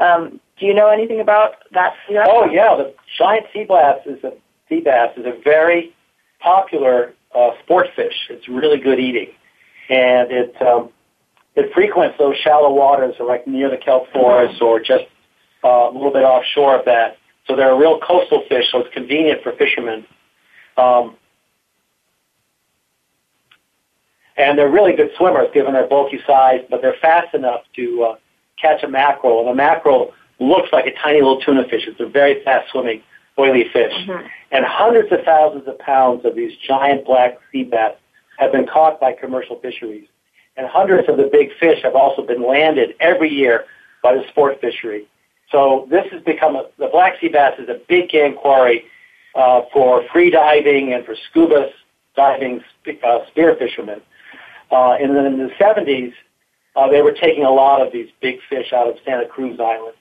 [0.00, 1.94] Um, do you know anything about that?
[2.10, 4.32] Oh yeah, the giant sea bass is a
[4.68, 5.94] sea bass is a very
[6.40, 8.14] popular uh, sport fish.
[8.30, 9.30] It's really good eating,
[9.88, 10.90] and it um,
[11.54, 15.04] it frequents those shallow waters, or like near the kelp forest, or just
[15.64, 17.18] uh, a little bit offshore of that.
[17.46, 20.04] So they're a real coastal fish, so it's convenient for fishermen.
[20.76, 21.16] Um,
[24.36, 28.16] and they're really good swimmers given their bulky size, but they're fast enough to uh,
[28.60, 29.40] catch a mackerel.
[29.40, 31.82] And the mackerel looks like a tiny little tuna fish.
[31.86, 33.02] It's a very fast swimming,
[33.38, 33.92] oily fish.
[34.50, 37.94] And hundreds of thousands of pounds of these giant black sea bass
[38.38, 40.06] have been caught by commercial fisheries.
[40.56, 43.64] And hundreds of the big fish have also been landed every year
[44.02, 45.06] by the sport fishery.
[45.50, 48.84] So this has become a, the black sea bass is a big game quarry
[49.34, 51.70] uh, for free diving and for scuba
[52.16, 54.00] diving spe- uh, spear fishermen.
[54.70, 56.12] Uh, and then in the 70s,
[56.76, 59.94] uh, they were taking a lot of these big fish out of Santa Cruz Island.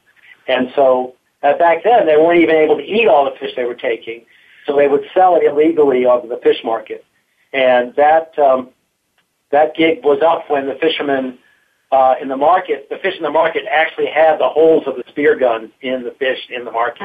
[0.47, 3.65] And so uh, back then, they weren't even able to eat all the fish they
[3.65, 4.25] were taking,
[4.65, 7.03] so they would sell it illegally onto the fish market.
[7.53, 8.69] And that um,
[9.51, 11.37] that gig was up when the fishermen
[11.91, 15.03] uh, in the market, the fish in the market actually had the holes of the
[15.07, 17.03] spear guns in the fish in the market.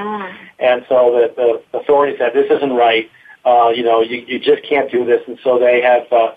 [0.59, 3.09] And so the, the authorities said, this isn't right.
[3.45, 5.21] Uh, you know, you, you just can't do this.
[5.29, 6.35] And so they have, uh,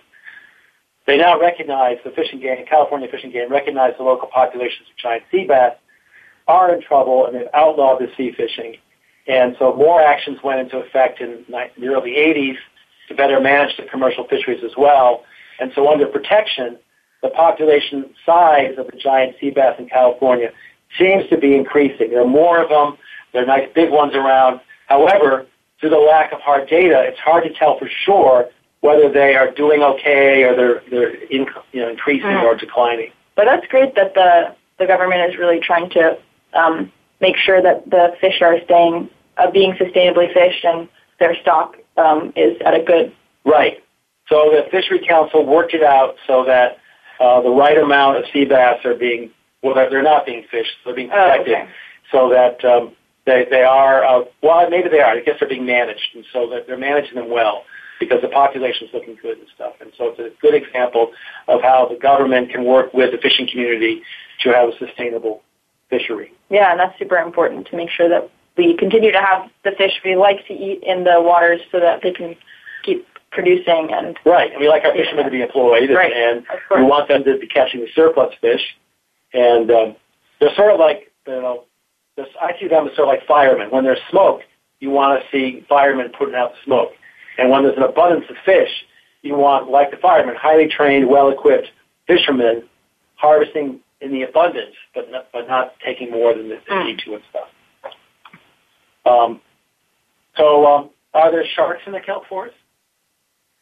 [1.08, 5.24] they now recognize the fishing game, California fishing game, recognize the local populations of giant
[5.32, 5.76] sea bass
[6.48, 8.78] are in trouble and they've outlawed the sea fishing.
[9.28, 12.58] And so more actions went into effect in the early 80s
[13.08, 15.24] to better manage the commercial fisheries as well.
[15.60, 16.78] And so under protection,
[17.24, 20.52] the population size of the giant sea bass in California
[21.00, 22.12] seems to be increasing.
[22.12, 22.98] There are more of them.
[23.34, 24.62] There are nice big ones around.
[24.88, 25.48] However,
[25.82, 28.48] due to the lack of hard data, it's hard to tell for sure
[28.82, 32.44] whether they are doing okay or they're, they're in, you know, increasing Mhm.
[32.44, 33.12] or declining.
[33.36, 36.18] But that's great that the the government is really trying to
[36.56, 36.92] um,
[37.22, 40.88] make sure that the fish are staying, uh, being sustainably fished, and
[41.20, 43.14] their stock um, is at a good.
[43.46, 43.84] Right.
[44.28, 46.78] So the Fishery Council worked it out so that
[47.20, 49.30] uh, the right amount of sea bass are being,
[49.62, 51.70] well, they're not being fished, they're being Oh, protected, okay.
[52.12, 52.94] so that um,
[53.26, 55.14] they they are, uh, well, maybe they are.
[55.16, 57.64] I guess they're being managed, and so that they're managing them well
[58.00, 59.74] because the population is looking good and stuff.
[59.80, 61.12] And so it's a good example
[61.48, 64.02] of how the government can work with the fishing community
[64.44, 65.42] to have a sustainable
[65.90, 66.32] fishery.
[66.50, 69.92] Yeah, and that's super important to make sure that we continue to have the fish
[70.04, 72.36] we like to eat in the waters so that they can
[72.84, 74.52] keep producing and Right.
[74.52, 76.14] And we like our fishermen to be employed, Right.
[76.14, 76.46] and
[76.76, 78.62] we want them to be catching the surplus fish.
[79.34, 79.96] And um,
[80.40, 81.64] they're sort of like, you know,
[82.16, 83.70] this, I see them as sort of like firemen.
[83.72, 84.42] When there's smoke,
[84.80, 86.92] you want to see firemen putting out the smoke.
[87.38, 88.70] And when there's an abundance of fish,
[89.22, 91.68] you want, like the firemen, highly trained, well-equipped
[92.08, 92.64] fishermen
[93.16, 96.86] harvesting in the abundance, but not, but not taking more than they Mm.
[96.86, 97.50] need to and stuff.
[99.06, 99.42] Um,
[100.36, 102.56] so, um, are there sharks in the kelp forest?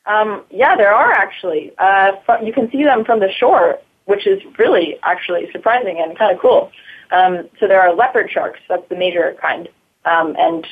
[0.05, 1.71] Um, yeah, there are actually.
[1.77, 6.33] Uh, you can see them from the shore, which is really actually surprising and kind
[6.33, 6.71] of cool.
[7.11, 8.59] Um, so there are leopard sharks.
[8.67, 9.69] That's the major kind,
[10.05, 10.67] um, and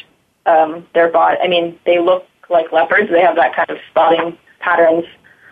[0.47, 1.38] um, their body.
[1.41, 3.10] I mean, they look like leopards.
[3.10, 5.06] They have that kind of spotting patterns.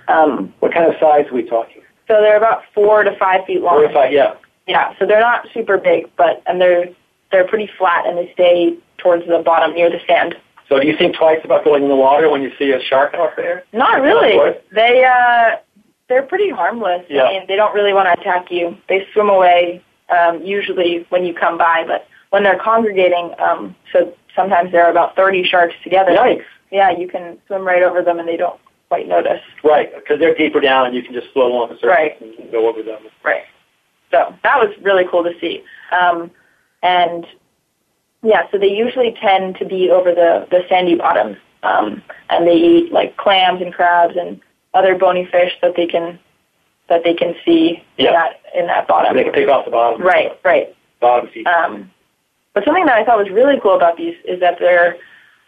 [0.07, 1.83] Um, What kind of size are we talking?
[2.09, 3.75] So they're about four to five feet long.
[3.75, 4.33] Or if I, yeah.
[4.67, 6.89] Yeah, so they're not super big, but and they're
[7.31, 10.35] they're pretty flat and they stay towards the bottom near the sand.
[10.67, 13.13] So do you think twice about going in the water when you see a shark
[13.15, 13.63] out there?
[13.73, 14.55] Not really.
[14.73, 15.57] They uh
[16.07, 17.05] they're pretty harmless.
[17.09, 17.23] Yeah.
[17.23, 18.77] I mean, they don't really want to attack you.
[18.87, 24.15] They swim away um usually when you come by, but when they're congregating, um so
[24.35, 26.11] sometimes there are about 30 sharks together.
[26.11, 26.45] Yikes.
[26.71, 29.41] Yeah, you can swim right over them and they don't quite notice.
[29.63, 32.21] Right, because they're deeper down and you can just float along the surface Right.
[32.21, 32.99] and go over them.
[33.23, 33.43] Right.
[34.11, 35.63] So that was really cool to see.
[35.91, 36.31] Um,
[36.81, 37.25] and
[38.23, 41.37] yeah, so they usually tend to be over the, the sandy bottoms.
[41.61, 44.39] Um, and they eat like clams and crabs and
[44.73, 46.17] other bony fish that they can
[46.87, 48.07] that they can see Yeah.
[48.07, 49.15] in that in that bottom.
[49.15, 50.01] They can pick off the bottom.
[50.01, 50.75] Right, right.
[50.99, 51.45] Bottom feet.
[51.45, 51.91] Um,
[52.53, 54.97] but something that I thought was really cool about these is that they're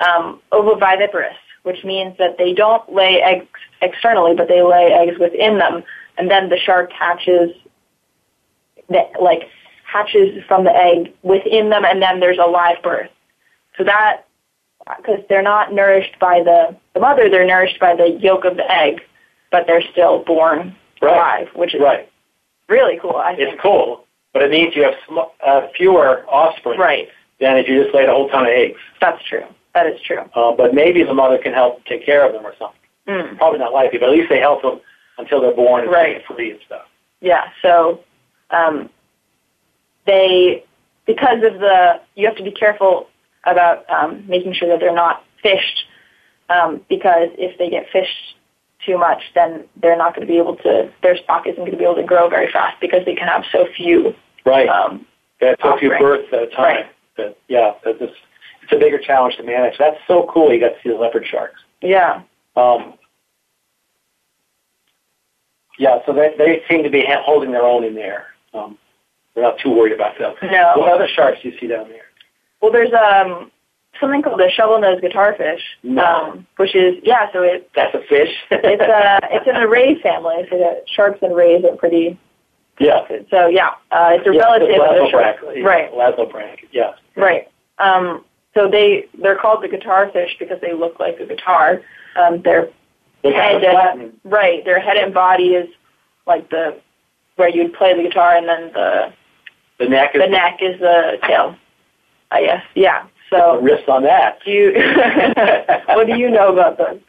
[0.08, 3.48] um, ovoviviparous, which means that they don't lay eggs
[3.82, 5.84] externally, but they lay eggs within them,
[6.18, 7.52] and then the shark hatches,
[8.90, 9.44] the, like
[9.86, 13.10] hatches from the egg within them, and then there's a live birth.
[13.78, 14.26] So that,
[14.98, 18.70] because they're not nourished by the the mother, they're nourished by the yolk of the
[18.70, 19.02] egg,
[19.52, 21.16] but they're still born Right.
[21.16, 22.08] alive, which is right.
[22.68, 23.16] really cool.
[23.16, 23.54] I think.
[23.54, 27.10] It's cool, but it means you have sm- uh, fewer offspring Right.
[27.40, 28.80] than if you just laid a whole ton of eggs.
[29.00, 29.46] That's true.
[29.74, 30.22] That is true.
[30.36, 32.78] Uh, but maybe the mother can help take care of them or something.
[33.08, 33.38] Mm.
[33.38, 34.80] Probably not likely, but at least they help them
[35.18, 36.24] until they're born and Right.
[36.26, 36.86] free and stuff.
[37.22, 38.00] Yeah, so
[38.50, 38.90] um,
[40.06, 40.64] they,
[41.06, 43.08] because of the, you have to be careful
[43.46, 45.86] about um, making sure that they're not fished,
[46.50, 48.36] um, because if they get fished
[48.86, 51.78] too much, then they're not going to be able to, their stock isn't going to
[51.78, 54.14] be able to grow very fast because they can have so few.
[54.46, 54.68] Right.
[54.68, 55.06] Um,
[55.42, 56.58] Yeah, so few births at a time.
[56.58, 56.86] Right.
[57.18, 58.12] That, yeah, that this,
[58.72, 59.78] it's a bigger challenge to manage.
[59.78, 60.54] That's so cool.
[60.54, 61.60] You got to see the leopard sharks.
[61.82, 62.22] yeah,
[62.56, 62.94] Um,
[65.78, 68.28] yeah, so they, they seem to be holding their own in there.
[68.54, 68.78] Um,
[69.36, 70.36] we're not too worried about them.
[70.44, 70.74] No.
[70.78, 72.04] What other sharks do you see down there?
[72.62, 73.50] Well, there's um
[74.00, 76.04] something called the shovel-nosed guitarfish, No.
[76.04, 77.32] um, which is yeah.
[77.34, 78.30] So it That's a fish.
[78.52, 80.46] it's uh it's in the ray family.
[80.50, 82.20] So the sharks and rays are pretty.
[82.80, 83.08] yeah.
[83.32, 85.38] So yeah, uh, it's a yeah, relative of the shark.
[85.64, 86.92] Right, Elasmobranch, yeah.
[87.16, 87.48] right.
[87.80, 91.82] Um, so they they're called the guitar fish because they look like a guitar.
[92.16, 92.70] Um, their
[93.24, 94.20] They head, flatten.
[94.24, 95.70] right, their head and body is
[96.28, 96.78] like the
[97.38, 99.14] where you'd play the guitar, and then the
[99.80, 101.56] The neck is the neck is the tail.
[102.32, 102.64] I guess.
[102.76, 103.04] Yeah.
[103.30, 104.40] the So wrist on that.
[104.46, 104.74] do you?
[105.96, 107.02] what do you know about them?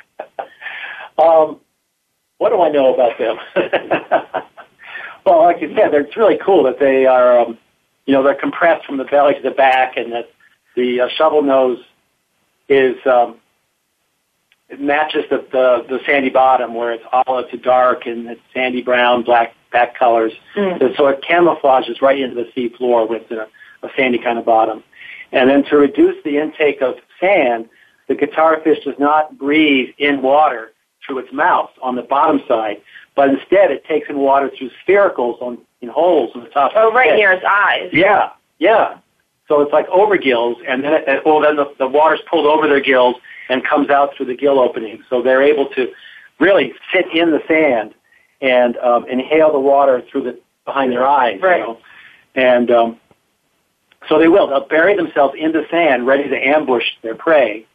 [1.19, 1.61] Um,
[2.39, 3.37] what do I know about them?
[5.27, 7.59] well, like you said, they're, it's really cool that they are, um,
[8.07, 10.29] you know, they're compressed from the belly to the back, and that
[10.77, 11.79] the uh, shovel nose
[12.69, 13.37] is um,
[14.69, 18.83] it matches the, the the sandy bottom, where it's olive to dark and it's sandy
[18.83, 20.33] brown, black back colors.
[20.57, 20.79] Mm.
[20.79, 23.49] So, so it camouflages right into the sea floor with a,
[23.83, 24.83] a sandy kind of bottom.
[25.33, 27.69] And then to reduce the intake of sand,
[28.09, 30.73] the guitarfish does not breathe in water
[31.07, 32.81] through its mouth on the bottom side,
[33.15, 36.73] but instead it takes in water through spiracles on in holes on the top.
[36.77, 37.17] Oh, right head.
[37.17, 37.91] near its eyes.
[37.93, 38.99] Yeah, yeah.
[39.49, 42.69] So it's like over gills, and then it, well, then the, the water's pulled over
[42.69, 43.17] their gills
[43.49, 45.03] and comes out through the gill opening.
[45.11, 45.93] So they're able to
[46.39, 47.95] really sit in the sand
[48.41, 51.41] and um, inhale the water through the behind their eyes.
[51.41, 51.59] Right.
[51.59, 51.79] You know?
[52.35, 53.01] And um,
[54.09, 54.49] so they will.
[54.49, 57.67] They'll bury themselves in the sand, ready to ambush their prey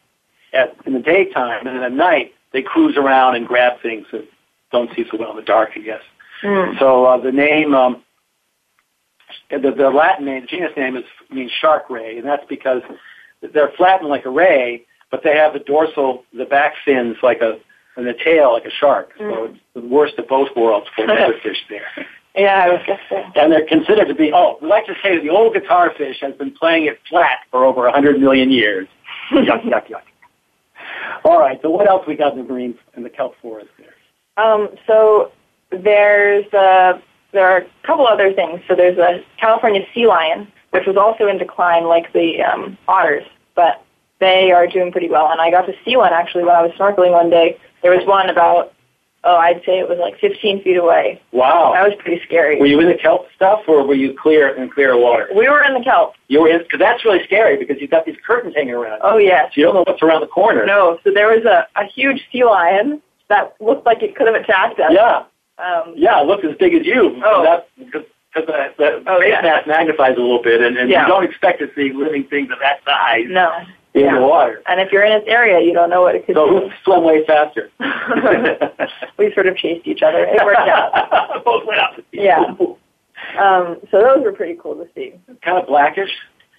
[0.53, 4.27] at in the daytime, and then at night they cruise around and grab things that
[4.71, 5.71] don't see so well in the dark.
[5.75, 6.01] I guess.
[6.43, 6.80] Mm.
[6.80, 8.03] So uh, the name, um,
[9.50, 12.82] the, the Latin name, the genus name is means shark ray, and that's because
[13.54, 17.58] they're flattened like a ray, but they have the dorsal, the back fins like a,
[17.96, 19.12] and the tail like a shark.
[19.18, 19.50] So Mm.
[19.52, 21.88] it's the worst of both worlds for the fish there.
[22.36, 23.32] Yeah, I was guessing.
[23.36, 26.18] And they're considered to be, oh, we like to say that the old guitar fish
[26.22, 28.88] has been playing it flat for over a 100 million years.
[29.32, 30.02] yuck, yuck, yuck.
[31.26, 34.44] All right, so what else we got in the marine, in the kelp forest there?
[34.44, 35.32] Um, so
[35.72, 37.00] there's uh,
[37.38, 38.62] there are a couple other things.
[38.67, 43.23] So there's a California sea lion, which was also in decline, like the um, otters,
[43.56, 43.84] but
[44.19, 45.30] they are doing pretty well.
[45.32, 47.60] And I got to see one actually when I was snorkeling one day.
[47.84, 48.73] There was one about
[49.23, 51.21] oh, I'd say it was like 15 feet away.
[51.34, 51.73] Wow.
[51.73, 52.60] That was pretty scary.
[52.60, 55.28] Were you in the kelp stuff, or were you clear in clear water?
[55.36, 56.13] We were in the kelp.
[56.30, 59.02] You were in, because that's really scary because you've got these curtains hanging around.
[59.04, 59.52] Oh yes.
[59.54, 60.65] So you don't know what's around the corner.
[60.65, 60.97] No.
[61.04, 64.80] So there was a, a huge sea lion that looked like it could have attacked
[64.80, 64.91] us.
[64.93, 65.23] Yeah,
[65.60, 67.20] Um, yeah, it looked as big as you.
[67.26, 67.43] Oh.
[67.43, 68.04] That, because
[68.36, 69.41] the, the Oh, face yeah.
[69.41, 71.02] mass magnifies a little bit, and, and Yeah.
[71.04, 73.52] you don't expect to see living things of that size no.
[73.96, 74.15] in Yeah.
[74.20, 74.62] the water.
[74.67, 76.60] And if you're in this area, you don't know what it could So do.
[76.67, 77.72] who swam way faster?
[79.17, 80.24] we sort of chased each other.
[80.26, 81.43] It worked out.
[81.46, 82.00] Both went out.
[82.12, 82.43] Yeah.
[83.39, 85.13] Um, so those were pretty cool to see.
[85.41, 86.12] kind of blackish.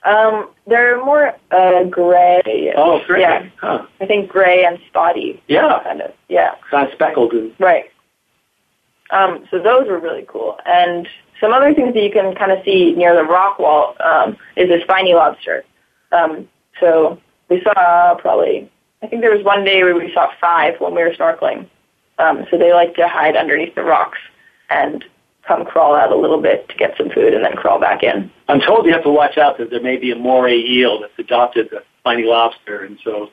[0.04, 2.72] Um, they're more uh, gray.
[2.76, 3.20] Oh, great.
[3.22, 3.86] Yeah, Huh.
[4.00, 6.12] I think gray and spotty, Yeah, kind of.
[6.28, 7.32] Yeah, kind of speckled.
[7.32, 7.86] And, right.
[9.10, 10.58] Um, so those were really cool.
[10.66, 11.08] And
[11.40, 14.70] some other things that you can kind of see near the rock wall um, is
[14.70, 15.64] a spiny lobster.
[16.12, 16.48] Um,
[16.80, 18.70] so we saw probably,
[19.02, 21.68] I think there was one day where we saw five when we were snorkeling.
[22.18, 24.18] Um, so they like to hide underneath the rocks
[24.70, 25.04] and
[25.46, 28.30] come crawl out a little bit to get some food and then crawl back in.
[28.48, 31.18] I'm told you have to watch out that there may be a moray eel that's
[31.18, 33.30] adopted the spiny lobster, and so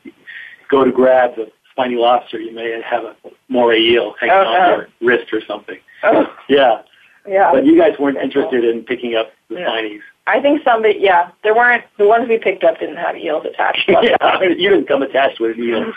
[0.69, 3.15] go to grab the spiny lobster, you may have a
[3.49, 4.75] moray eel hanging Oh, on no.
[4.77, 5.77] your wrist or something.
[6.03, 6.81] Oh, Yeah,
[7.27, 7.51] yeah.
[7.51, 9.67] but you guys weren't interested in picking up the Yeah.
[9.69, 9.99] spinies.
[10.27, 13.87] I think somebody, yeah, there weren't, the ones we picked up didn't have eels attached.
[13.87, 14.03] to them.
[14.21, 15.93] yeah, you didn't come attached with an eel.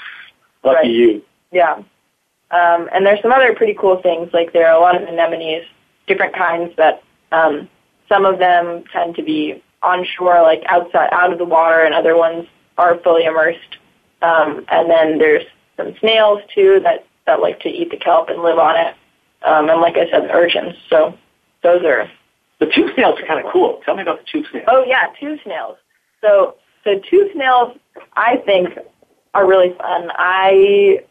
[0.65, 0.87] Lucky Right.
[0.91, 1.23] you.
[1.53, 1.75] Yeah.
[2.51, 5.65] Um, and there's some other pretty cool things, like there are a lot of anemones,
[6.09, 7.69] different kinds that um,
[8.09, 12.17] some of them tend to be onshore, like outside, out of the water, and other
[12.17, 12.47] ones
[12.79, 13.77] are fully immersed.
[14.23, 15.45] Um, and then there's
[15.79, 18.95] some snails too that, that like to eat the kelp and live on it.
[19.43, 20.75] Um, and like I said, urchins.
[20.91, 21.17] So
[21.63, 22.11] those are
[22.61, 23.81] The tube snails are kind of cool.
[23.85, 24.67] Tell me about the tube snails.
[24.69, 25.77] Oh yeah, tube snails.
[26.21, 27.77] So so tube snails,
[28.17, 28.77] I think,
[29.35, 30.11] are really fun.
[30.15, 31.05] I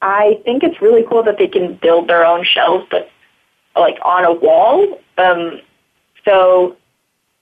[0.00, 3.10] I think it's really cool that they can build their own shells, but
[3.76, 5.00] like on a wall.
[5.18, 5.60] Um,
[6.24, 6.76] so,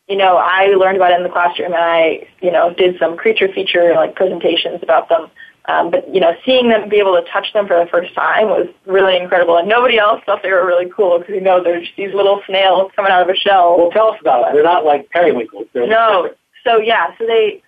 [0.08, 3.16] you know, I learned about it in the classroom, and I, you know, did some
[3.16, 5.30] creature feature like presentations about them.
[5.68, 8.48] Um, but you know, seeing them be able to touch them for the first time
[8.48, 11.80] was really incredible, and nobody else thought they were really cool because you know they're
[11.80, 13.76] just these little snails coming out of a shell.
[13.76, 14.54] Well, tell us about it.
[14.54, 15.66] They're not like periwinkles.
[15.74, 16.22] They're No.
[16.22, 16.38] different.
[16.64, 17.62] So yeah, so they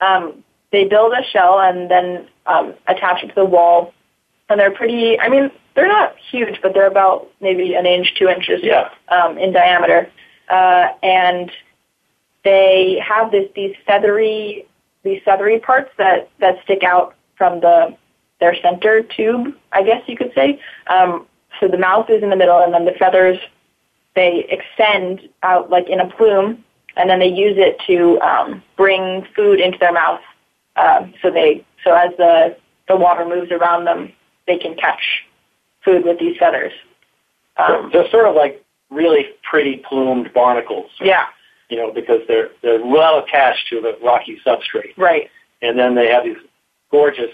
[0.00, 3.92] um, they build a shell and then um, attach it to the wall,
[4.48, 5.18] and they're pretty.
[5.18, 8.90] I mean, they're not huge, but they're about maybe an inch, two inches Yeah.
[9.08, 10.08] um, in diameter,
[10.48, 11.50] uh, and
[12.44, 14.66] they have this these feathery
[15.02, 17.14] these feathery parts that that stick out
[17.44, 17.94] from the
[18.40, 20.58] their center tube, I guess you could say.
[20.86, 21.26] Um,
[21.60, 23.38] so the mouth is in the middle, and then the feathers
[24.16, 26.64] they extend out like in a plume,
[26.96, 30.20] and then they use it to um, bring food into their mouth.
[30.76, 32.56] Um, so they so as the
[32.88, 34.12] the water moves around them,
[34.46, 35.02] they can catch
[35.84, 36.72] food with these feathers.
[37.56, 40.90] Um, they're, they're sort of like really pretty plumed barnacles.
[41.00, 41.26] yeah,
[41.68, 45.30] You know, because they're they're well attached to the rocky substrate, right.
[45.60, 46.36] and then they have these
[46.94, 47.30] gorgeous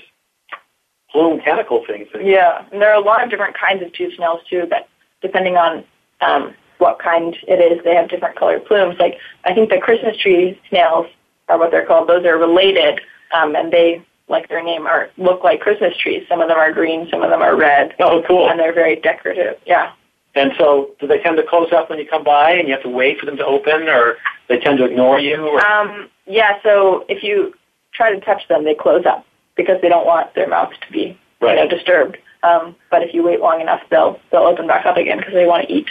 [1.12, 2.08] plume tentacle things.
[2.18, 4.64] Yeah, and there are a lot of different kinds of tube snails too.
[4.70, 4.88] That
[5.20, 5.84] depending on
[6.22, 8.96] um, what kind it is, they have different colored plumes.
[8.98, 11.06] Like I think the Christmas tree snails
[11.50, 12.08] are what they're called.
[12.08, 13.00] Those are related,
[13.34, 16.24] um, and they, like their name, are look like Christmas trees.
[16.26, 18.48] Some of them are green, some of them are red, Oh, cool.
[18.48, 19.56] and they're very decorative.
[19.66, 19.92] Yeah.
[20.36, 22.84] And so, do they tend to close up when you come by, and you have
[22.84, 24.16] to wait for them to open, or
[24.48, 25.44] they tend to ignore you?
[25.48, 26.52] Or, Um, yeah.
[26.62, 27.52] So if you
[27.92, 29.26] try to touch them, they close up
[29.60, 31.56] because they don't want their mouths to be Right.
[31.56, 32.18] you know, disturbed.
[32.42, 35.46] Um, but if you wait long enough, they'll they'll open back up again because they
[35.46, 35.88] want to eat.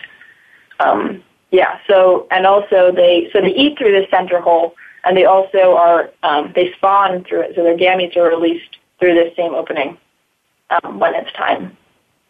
[0.79, 1.79] Um, yeah.
[1.87, 6.09] So and also they so they eat through this center hole, and they also are
[6.23, 7.51] um, they spawn through it.
[7.55, 9.97] So their gametes are released through this same opening
[10.69, 11.75] um, when it's time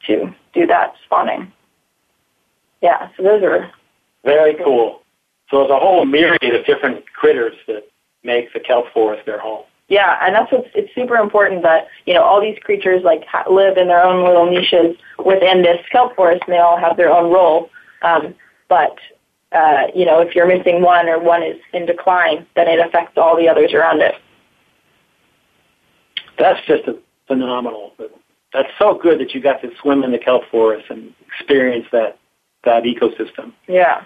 [0.08, 1.52] to do that spawning.
[2.82, 3.10] Yeah.
[3.18, 3.70] So those are
[4.24, 5.02] Very cool.
[5.50, 7.84] So there's a whole myriad of different critters that
[8.24, 9.64] make the kelp forest their home.
[9.90, 13.50] Yeah, and that's what's it's super important that you know all these creatures like ha-
[13.52, 17.12] live in their own little niches within this kelp forest, and they all have their
[17.12, 17.70] own role.
[18.04, 18.36] Um,
[18.70, 18.98] but
[19.52, 23.18] uh, you know, if you're missing one or one is in decline, then it affects
[23.18, 24.14] all the others around it.
[26.38, 27.94] That's just a phenomenal.
[28.54, 32.20] That's so good that you got to swim in the kelp forest and experience that
[32.64, 33.54] that ecosystem.
[33.68, 34.04] Yeah.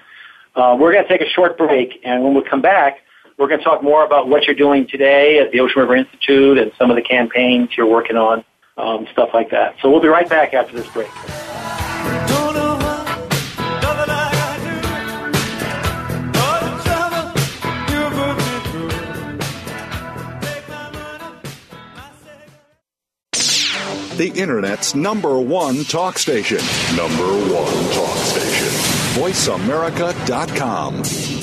[0.56, 3.00] Uh, we're going to take a short break, and when we come back,
[3.38, 6.58] we're going to talk more about what you're doing today at the Ocean River Institute
[6.58, 8.44] and some of the campaigns you're working on,
[8.78, 9.76] um, stuff like that.
[9.82, 11.10] So we'll be right back after this break.
[24.18, 26.60] The Internet's number one talk station.
[26.96, 28.68] Number one talk station.
[29.20, 31.43] VoiceAmerica.com.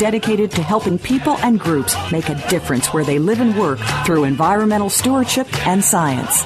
[0.01, 4.23] dedicated to helping people and groups make a difference where they live and work through
[4.23, 6.41] environmental stewardship and science.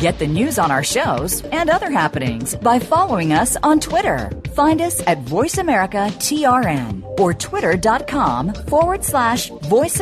[0.00, 4.32] Get the news on our shows and other happenings by following us on Twitter.
[4.54, 9.98] Find us at VoiceAmericaTRN or twitter.com forward slash Voice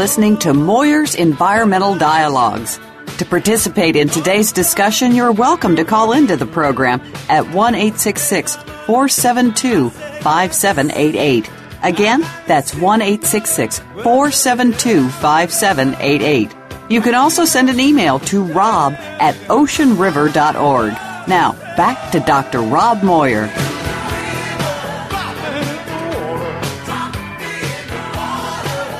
[0.00, 2.80] listening to Moir's Environmental Dialogues.
[3.18, 8.48] To participate in today's discussion, you're welcome to call into the program at 1 408
[8.86, 11.50] 472 5788.
[11.82, 16.56] Again, that's 1 472 5788.
[16.88, 20.92] You can also send an email to rob at oceanriver.org.
[21.28, 22.62] Now, back to Dr.
[22.62, 23.50] Rob Moyer.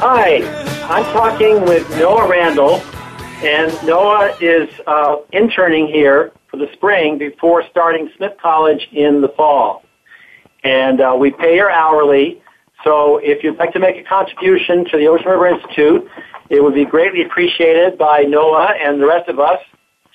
[0.02, 0.59] Hi,
[0.90, 2.82] I'm talking with Noah Randall,
[3.44, 9.28] and Noah is uh, interning here for the spring before starting Smith College in the
[9.28, 9.84] fall.
[10.64, 12.42] And uh, we pay her hourly,
[12.82, 16.10] so if you'd like to make a contribution to the Ocean River Institute,
[16.48, 19.60] it would be greatly appreciated by Noah and the rest of us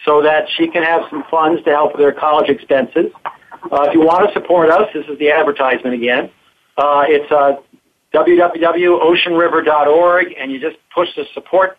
[0.04, 3.14] so that she can have some funds to help with her college expenses.
[3.24, 6.30] Uh, if you want to support us, this is the advertisement again.
[6.78, 7.62] Uh, it's uh,
[8.16, 11.78] www.oceanriver.org, and you just push the support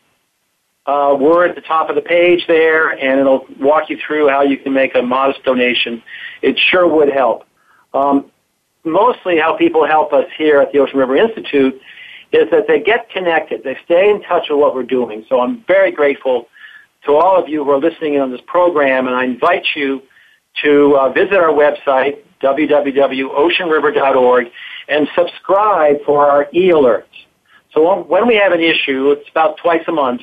[0.86, 4.42] uh, word at the top of the page there, and it'll walk you through how
[4.42, 6.02] you can make a modest donation.
[6.42, 7.44] It sure would help.
[7.94, 8.30] Um,
[8.84, 11.80] mostly how people help us here at the Ocean River Institute
[12.32, 13.62] is that they get connected.
[13.64, 15.24] They stay in touch with what we're doing.
[15.28, 16.48] So I'm very grateful
[17.06, 20.02] to all of you who are listening in on this program, and I invite you
[20.62, 24.46] to uh, visit our website, www.oceanriver.org,
[24.88, 27.04] and subscribe for our e-alerts.
[27.72, 30.22] So when we have an issue, it's about twice a month,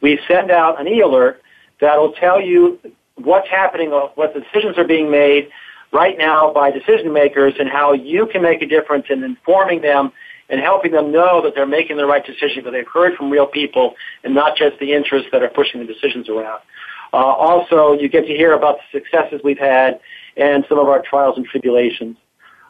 [0.00, 1.42] we send out an e-alert
[1.80, 2.78] that'll tell you
[3.16, 5.48] what's happening, what decisions are being made
[5.92, 10.12] right now by decision makers and how you can make a difference in informing them
[10.48, 13.46] and helping them know that they're making the right decision because they've heard from real
[13.46, 13.94] people
[14.24, 16.60] and not just the interests that are pushing the decisions around.
[17.12, 20.00] Uh, also, you get to hear about the successes we've had
[20.36, 22.16] and some of our trials and tribulations.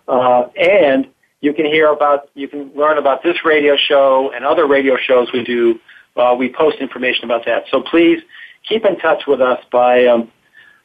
[0.09, 1.07] Uh, and
[1.43, 5.29] you can hear about, you can learn about this radio show and other radio shows
[5.35, 5.79] we do.
[6.17, 7.65] Uh, we post information about that.
[7.71, 8.21] So please
[8.67, 10.31] keep in touch with us by, um,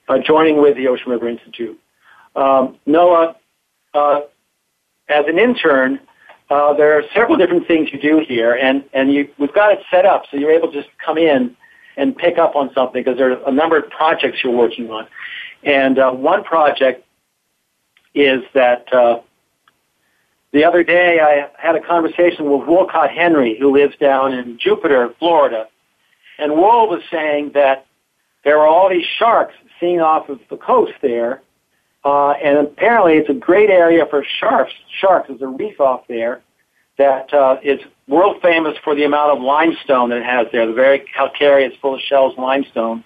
[0.08, 1.80] by joining with the Ocean River Institute.
[2.36, 3.36] Um, Noah,
[3.94, 4.22] uh,
[5.08, 6.00] as an intern,
[6.50, 9.80] uh, there are several different things you do here, and, and you, we've got it
[9.92, 11.56] set up so you're able to just come in
[11.98, 15.08] and pick up on something because there are a number of projects you're working on.
[15.64, 17.06] And uh, one project
[18.16, 19.20] is that uh,
[20.58, 25.14] the other day I had a conversation with Wolcott Henry, who lives down in Jupiter,
[25.20, 25.68] Florida.
[26.40, 27.86] And Wool was saying that
[28.44, 31.44] there are all these sharks seen off of the coast there,
[32.04, 34.74] uh, and apparently it's a great area for sharks.
[35.00, 36.42] Sharks, there's a reef off there
[36.98, 40.74] that uh, is world famous for the amount of limestone that it has there, the
[40.74, 43.04] very calcareous, full of shells limestone.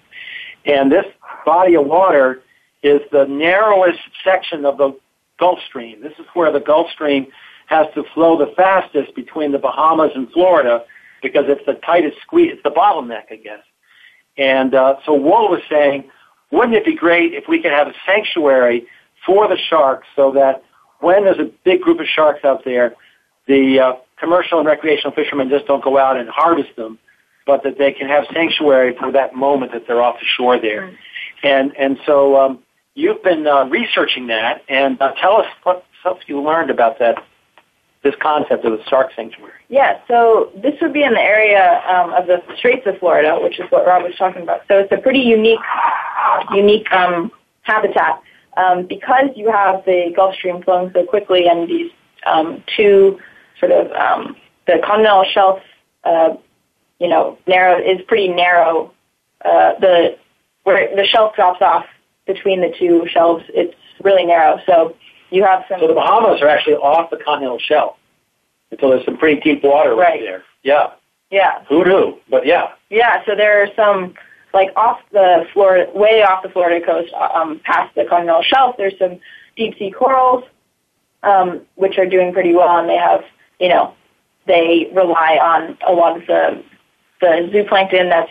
[0.64, 1.04] And this
[1.44, 2.42] body of water
[2.82, 4.98] is the narrowest section of the
[5.42, 6.00] Gulf Stream.
[6.00, 7.26] This is where the Gulf Stream
[7.66, 10.84] has to flow the fastest between the Bahamas and Florida
[11.20, 12.52] because it's the tightest squeeze.
[12.52, 13.64] It's the bottleneck, I guess.
[14.38, 16.04] And uh, so Wool was saying,
[16.52, 18.86] wouldn't it be great if we could have a sanctuary
[19.26, 20.62] for the sharks so that
[21.00, 22.94] when there's a big group of sharks out there,
[23.48, 27.00] the uh, commercial and recreational fishermen just don't go out and harvest them,
[27.48, 30.82] but that they can have sanctuary for that moment that they're off the shore there.
[30.82, 30.96] Mm.
[31.42, 32.62] And and so um,
[32.94, 37.22] you've been uh, researching that, and uh, tell us what stuff you learned about that
[38.02, 39.52] this concept of the shark sanctuary.
[39.68, 43.60] Yeah, so this would be in the area um, of the Straits of Florida, which
[43.60, 44.62] is what Rob was talking about.
[44.66, 45.60] So it's a pretty unique,
[46.52, 47.30] unique um,
[47.62, 48.20] habitat
[48.56, 51.92] um, because you have the Gulf Stream flowing so quickly and these
[52.26, 53.20] um, two
[53.60, 54.36] sort of um,
[54.66, 55.60] the continental shelf,
[56.04, 56.30] uh,
[56.98, 58.92] you know, narrow is pretty narrow.
[59.44, 60.16] Uh, the
[60.64, 61.84] where the shelf drops off
[62.26, 64.58] between the two shelves, it's really narrow.
[64.66, 64.96] So
[65.30, 65.80] you have some.
[65.80, 67.96] So the Bahamas are actually off the continental shelf.
[68.70, 70.20] And so there's some pretty deep water right, Right.
[70.20, 70.44] there.
[70.62, 70.92] Yeah.
[71.30, 72.18] yeah, Who knew?
[72.30, 72.72] But yeah.
[72.90, 74.14] Yeah, so there are some
[74.54, 78.76] like off the Florida, way off the Florida coast, um, past the continental shelf.
[78.76, 79.18] There's some
[79.56, 80.44] deep sea corals,
[81.22, 83.24] um, which are doing pretty well, and they have,
[83.58, 83.94] you know,
[84.46, 86.62] they rely on a lot of the
[87.20, 88.30] the zooplankton that's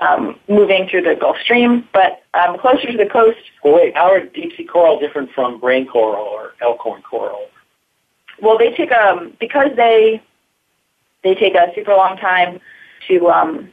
[0.00, 1.88] um, moving through the Gulf Stream.
[1.92, 5.58] But um, closer to the coast, Well, wait, how are deep sea coral different from
[5.60, 7.46] brain coral or elkhorn coral?
[8.40, 10.22] well, they take um because they
[11.24, 12.60] they take a super long time
[13.08, 13.72] to um,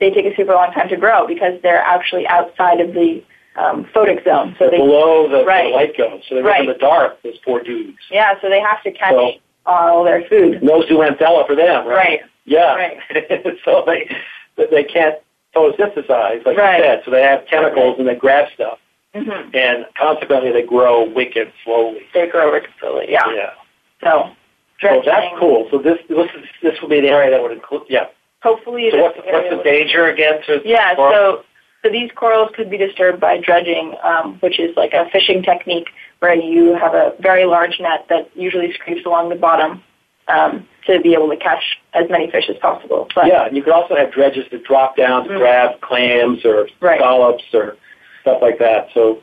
[0.00, 3.22] they take a super long time to grow because they're actually outside of the
[3.56, 4.54] um, photic zone.
[4.58, 5.64] So they Below the, Right.
[5.70, 6.22] the light goes.
[6.28, 6.60] So they're Right.
[6.62, 7.98] in the dark, those poor dudes.
[8.10, 9.32] Yeah, so they have to catch So-
[9.66, 10.62] all their food.
[10.62, 11.96] No zooxanthellae for them, right?
[11.96, 12.20] Right.
[12.46, 12.74] Yeah.
[12.74, 13.56] Right.
[13.64, 14.08] so they
[14.70, 15.16] they can't
[15.58, 16.78] photosynthesize, like Right.
[16.78, 17.02] you said.
[17.04, 18.78] So they have chemicals and they grab stuff,
[19.14, 22.02] hmm and consequently they grow wicked slowly.
[22.14, 23.06] They grow wicked slowly.
[23.10, 23.24] Yeah.
[23.34, 23.50] Yeah.
[24.02, 24.30] So,
[24.80, 25.66] So that's cool.
[25.70, 27.82] So this this is this will be the area that would include.
[27.88, 28.06] Yeah.
[28.42, 30.40] Hopefully, So what's what's the danger again?
[30.46, 30.94] To Yeah.
[30.96, 31.44] or- So
[31.84, 35.88] So these corals could be disturbed by dredging, um, which is like a fishing technique
[36.18, 39.80] where you have a very large net that usually scrapes along the bottom
[40.26, 41.62] um, to be able to catch
[41.94, 43.08] as many fish as possible.
[43.14, 45.38] But Yeah, and you could also have dredges that drop down to Mhm.
[45.38, 46.98] grab clams or Right.
[46.98, 47.76] scallops or
[48.22, 48.88] stuff like that.
[48.94, 49.18] So,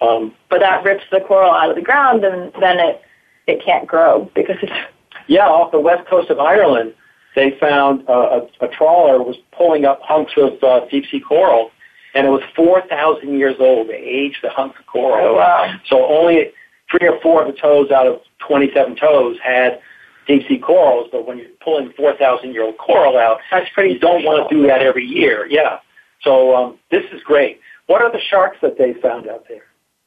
[0.00, 3.02] um, but that rips the coral out of the ground, and then it
[3.46, 4.72] it can't grow because it's
[5.26, 6.92] yeah, off the west coast of Ireland,
[7.34, 11.70] they found uh, a, a trawler was pulling up hunks of uh, deep sea coral,
[12.14, 13.88] and it was 4,000 years old.
[13.88, 15.26] They aged the hunks of coral.
[15.28, 15.74] Oh, wow.
[15.86, 16.52] So only
[16.90, 19.80] three or four of the tows out of 27 tows had
[20.28, 23.94] deep sea corals, but when you're pulling 4,000 year old coral out, that's pretty.
[23.94, 25.46] you don't want to do that every year.
[25.50, 25.80] Yeah.
[26.22, 27.60] So um, this is great.
[27.86, 29.62] What are the sharks that they found out there?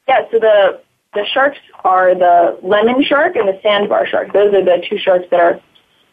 [0.08, 0.82] Yeah, so the
[1.14, 4.32] the sharks are the lemon shark and the sandbar shark.
[4.32, 5.60] Those are the two sharks that are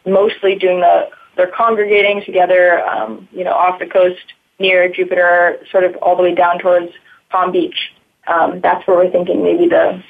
[0.05, 1.09] mostly doing the.
[1.37, 6.23] They're congregating together, um, you know, off the coast near Jupiter, sort of all the
[6.23, 6.91] way down towards
[7.29, 7.93] Palm Beach.
[8.27, 10.03] Um, that's where we're thinking maybe the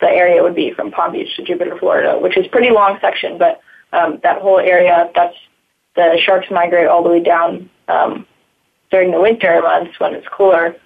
[0.00, 2.98] the area would be from Palm Beach to Jupiter, Florida, which is a pretty long
[3.00, 3.60] section, but
[3.92, 5.36] um, that whole area, that's
[5.96, 8.26] the sharks migrate all the way down um,
[8.90, 10.76] during the winter months when it's cooler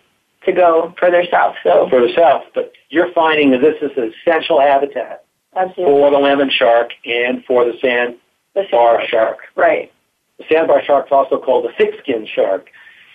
[0.44, 1.54] to go further south.
[1.62, 5.24] So Further south, but you're finding that this is an essential habitat
[5.56, 5.84] absolutely.
[5.84, 8.18] for the lemon shark and for the sandbar
[8.54, 9.38] The sandbar shark.
[9.56, 9.92] Right.
[10.38, 12.68] The sandbar shark is also called the thick-skinned shark.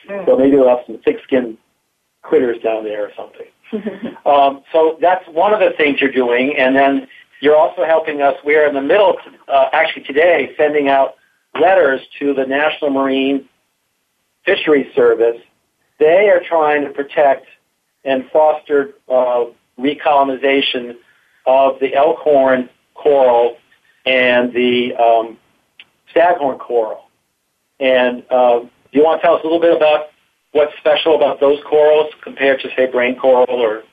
[0.07, 0.25] Mm.
[0.25, 1.57] So maybe we'll have some thick-skinned
[2.21, 3.47] critters down there or something.
[4.25, 7.07] Um, so that's one of the things you're doing, and then
[7.39, 8.35] you're also helping us.
[8.43, 9.15] We're in the middle,
[9.47, 11.15] uh, actually today, sending out
[11.59, 13.47] letters to the National Marine
[14.45, 15.41] Fisheries Service.
[15.99, 17.47] They are trying to protect
[18.03, 19.45] and foster uh,
[19.79, 20.97] recolonization
[21.45, 23.57] of the elkhorn coral
[24.05, 25.37] and the um,
[26.11, 27.05] staghorn coral.
[27.79, 30.07] And uh, do you want to tell us a little bit about
[30.51, 33.83] what's special about those corals compared to, say, brain coral or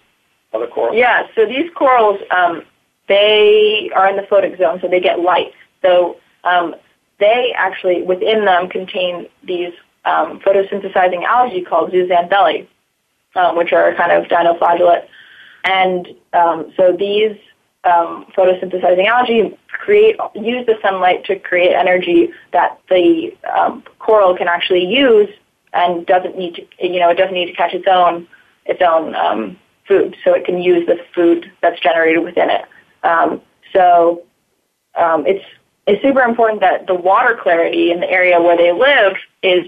[0.53, 0.97] other corals?
[0.97, 2.63] Yeah, so these corals, um,
[3.09, 5.53] they are in the photic zone, so they get light.
[5.83, 6.75] So um,
[7.19, 9.73] they actually, within them, contain these
[10.05, 12.67] um, photosynthesizing algae called zooxanthellae,
[13.35, 15.07] um, which are kind of dinoflagellate.
[15.65, 17.37] And um, so these
[17.85, 23.33] um, photosynthesizing algae create use the sunlight to create energy that the
[23.99, 25.29] coral can actually use
[25.77, 28.27] and doesn't need to you know it doesn't need to catch its own
[28.65, 30.17] its own um, food.
[30.25, 32.65] So it can use the food that's generated within it.
[33.03, 33.41] Um,
[33.73, 34.23] so
[34.97, 35.45] um, it's
[35.87, 39.67] it's super important that the water clarity in the area where they live is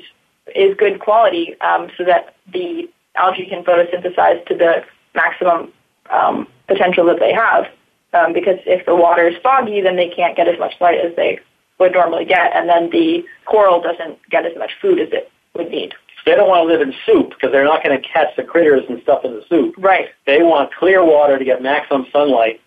[0.54, 4.84] is good quality um, so that the algae can photosynthesize to the
[5.14, 5.72] maximum
[6.10, 7.66] um, potential that they have.
[8.14, 11.14] Um, because if the water is foggy, then they can't get as much light as
[11.14, 11.38] they
[11.78, 15.70] would normally get, and then the coral doesn't get as much food as it would
[15.70, 15.92] need.
[16.24, 18.82] They don't want to live in soup because they're not going to catch the critters
[18.88, 19.74] and stuff in the soup.
[19.78, 22.60] Right, They want clear water to get maximum sunlight.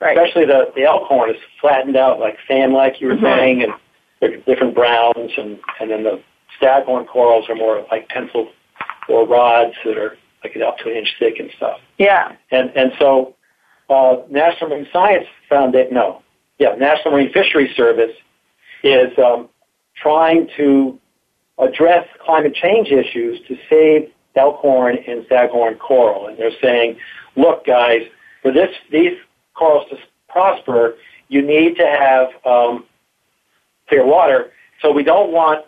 [0.00, 0.16] right.
[0.16, 3.22] Especially the, the elkhorn is flattened out like fan like you were Mhm.
[3.22, 3.72] saying, and
[4.20, 6.20] they're different browns, and, and then the
[6.56, 8.48] staghorn corals are more like pencil
[9.08, 11.78] or rods that are like up to an inch thick and stuff.
[11.98, 13.34] Yeah, And and so
[13.90, 16.22] uh, National Marine Science Foundation, no,
[16.58, 18.14] yeah, National Marine Fisheries Service
[18.82, 19.48] is um,
[19.96, 20.98] trying to
[21.62, 26.26] address climate change issues to save elkhorn and staghorn coral.
[26.26, 26.98] And they're saying,
[27.36, 28.02] look, guys,
[28.42, 29.16] for this these
[29.54, 29.96] corals to
[30.28, 30.94] prosper,
[31.28, 32.84] you need to have um,
[33.88, 34.52] clear water.
[34.80, 35.64] So we don't want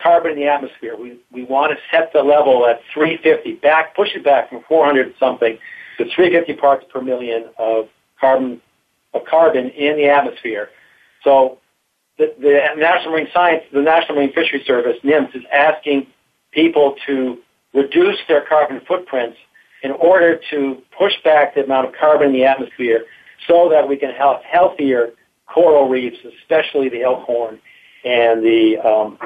[0.00, 0.96] carbon in the atmosphere.
[0.96, 5.14] We we want to set the level at 350, back push it back from 400
[5.18, 5.58] something
[5.98, 7.88] to 350 parts per million of
[8.20, 8.60] carbon
[9.14, 10.70] of carbon in the atmosphere.
[11.24, 11.58] So
[12.18, 16.06] the, the National Marine Science, the National Marine Fisheries Service, NMFS, is asking
[16.52, 17.38] people to
[17.74, 19.38] reduce their carbon footprints
[19.82, 23.04] in order to push back the amount of carbon in the atmosphere
[23.48, 25.10] so that we can have healthier
[25.46, 27.58] coral reefs, especially the elkhorn
[28.04, 29.18] and the um,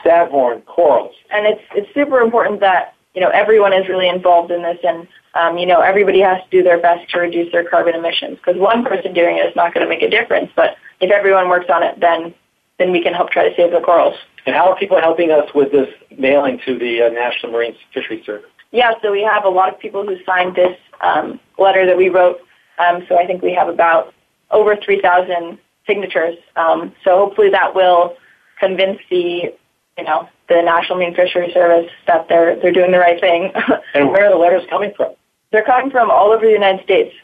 [0.00, 1.14] staghorn corals.
[1.30, 5.06] and it's it's super important that you know everyone is really involved in this, and
[5.34, 8.38] um, you know everybody has to do their best to reduce their carbon emissions.
[8.38, 11.48] Because one person doing it is not going to make a difference, but if everyone
[11.48, 12.34] works on it, then
[12.78, 14.16] then we can help try to save the corals.
[14.44, 15.88] And how are people helping us with this
[16.18, 18.50] mailing to the uh, National Marine Fisheries Service?
[18.70, 22.10] Yeah, so we have a lot of people who signed this um, letter that we
[22.10, 22.38] wrote.
[22.78, 24.12] Um, so I think we have about
[24.50, 26.36] over 3,000 signatures.
[26.56, 28.16] Um, so hopefully that will
[28.60, 29.54] convince the,
[29.96, 33.52] you know, the National Marine Fisheries Service that they're they're doing the right thing.
[33.94, 35.14] And where are the letters coming from?
[35.52, 37.14] they're coming from all over the United States,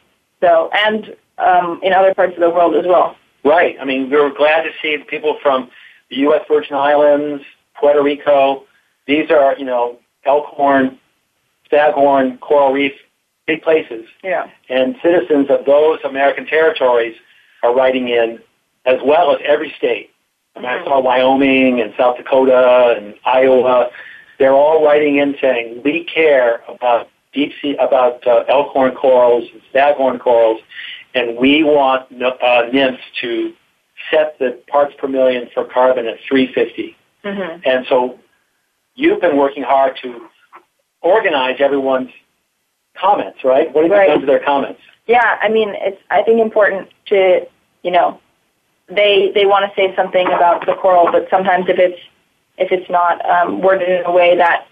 [0.41, 3.17] so and um, in other parts of the world as well.
[3.45, 3.77] Right.
[3.81, 5.71] I mean, we were glad to see people from
[6.11, 6.43] the U.S.
[6.49, 7.43] Virgin Islands,
[7.79, 8.65] Puerto Rico.
[9.07, 10.99] These are, you know, Elkhorn,
[11.67, 12.93] Staghorn, Coral Reef,
[13.47, 14.07] big places.
[14.23, 14.49] Yeah.
[14.69, 17.17] And citizens of those American territories
[17.63, 18.39] are writing in,
[18.87, 20.11] as well as every state.
[20.55, 23.91] I mean, I saw Wyoming and South Dakota and Iowa.
[24.39, 29.63] They're all writing in saying we care about deep sea, about uh, elkhorn corals and
[29.71, 30.61] staghorn corals,
[31.15, 33.53] and we want uh, NMFS to
[34.11, 36.97] set the parts per million for carbon at 350.
[37.25, 38.19] hmm And so
[38.95, 40.29] you've been working hard to
[41.01, 42.11] organize everyone's
[42.97, 43.73] comments, right?
[43.73, 44.09] What have Right.
[44.09, 44.81] you done to their comments?
[45.07, 47.47] Yeah, I mean, it's I think important to
[47.83, 48.21] you know
[48.89, 51.99] they they want to say something about the coral, but sometimes if it's
[52.59, 54.67] if it's not um, worded in a way that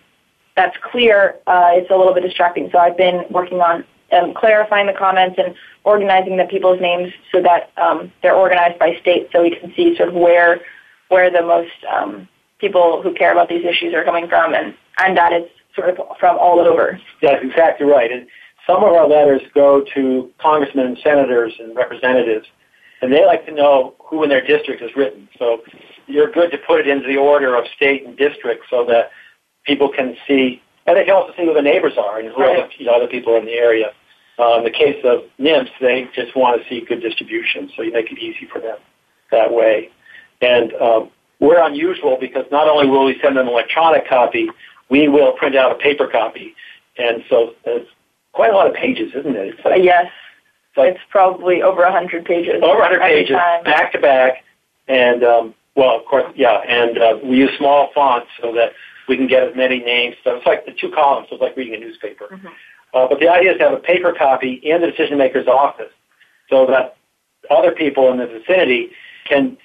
[0.57, 2.69] that's clear, uh, it's a little bit distracting.
[2.71, 5.55] So I've been working on um, clarifying the comments and
[5.85, 9.97] organizing the people's names so that um, they're organized by state, so we can see
[9.97, 10.61] sort of where
[11.09, 12.29] where the most um,
[12.59, 15.99] people who care about these issues are coming from, and and that it's sort of
[16.19, 17.01] from all over.
[17.23, 18.11] That's exactly right.
[18.13, 18.27] And
[18.67, 22.47] some of our letters go to congressmen and senators and representatives,
[23.03, 25.29] and they like to know who in their district has written.
[25.39, 25.63] So
[26.07, 29.11] you're good to put it into the order of state and district so that
[29.65, 32.59] people can see, and they can also see who the neighbors are and who Right.
[32.59, 33.93] other, you know, other people in the area.
[34.41, 37.93] Uh, in the case of NMFS, they just want to see good distribution, so you
[37.93, 38.79] make it easy for them
[39.31, 39.91] that way.
[40.41, 41.11] And um,
[41.41, 44.49] we're unusual because not only will we send them an electronic copy,
[44.89, 46.55] we will print out a paper copy.
[46.97, 47.91] And so it's
[48.33, 49.55] quite a lot of pages, isn't it?
[49.55, 50.07] It's like, yes,
[50.71, 52.63] it's like it's probably over a hundred pages.
[52.63, 53.65] over 100 pages, time.
[53.65, 54.45] back to back.
[54.89, 58.73] And, um, well, of course, yeah, and uh, we use small fonts so that
[59.09, 60.17] we can get as many names.
[60.25, 62.29] So it's like the two columns, so it's like reading a newspaper.
[62.33, 62.49] Mm-hmm.
[62.95, 65.93] Uh, but the idea is to have a paper copy in the decision maker's office
[66.49, 66.97] so that
[67.51, 68.91] other people in the vicinity
[69.29, 69.57] can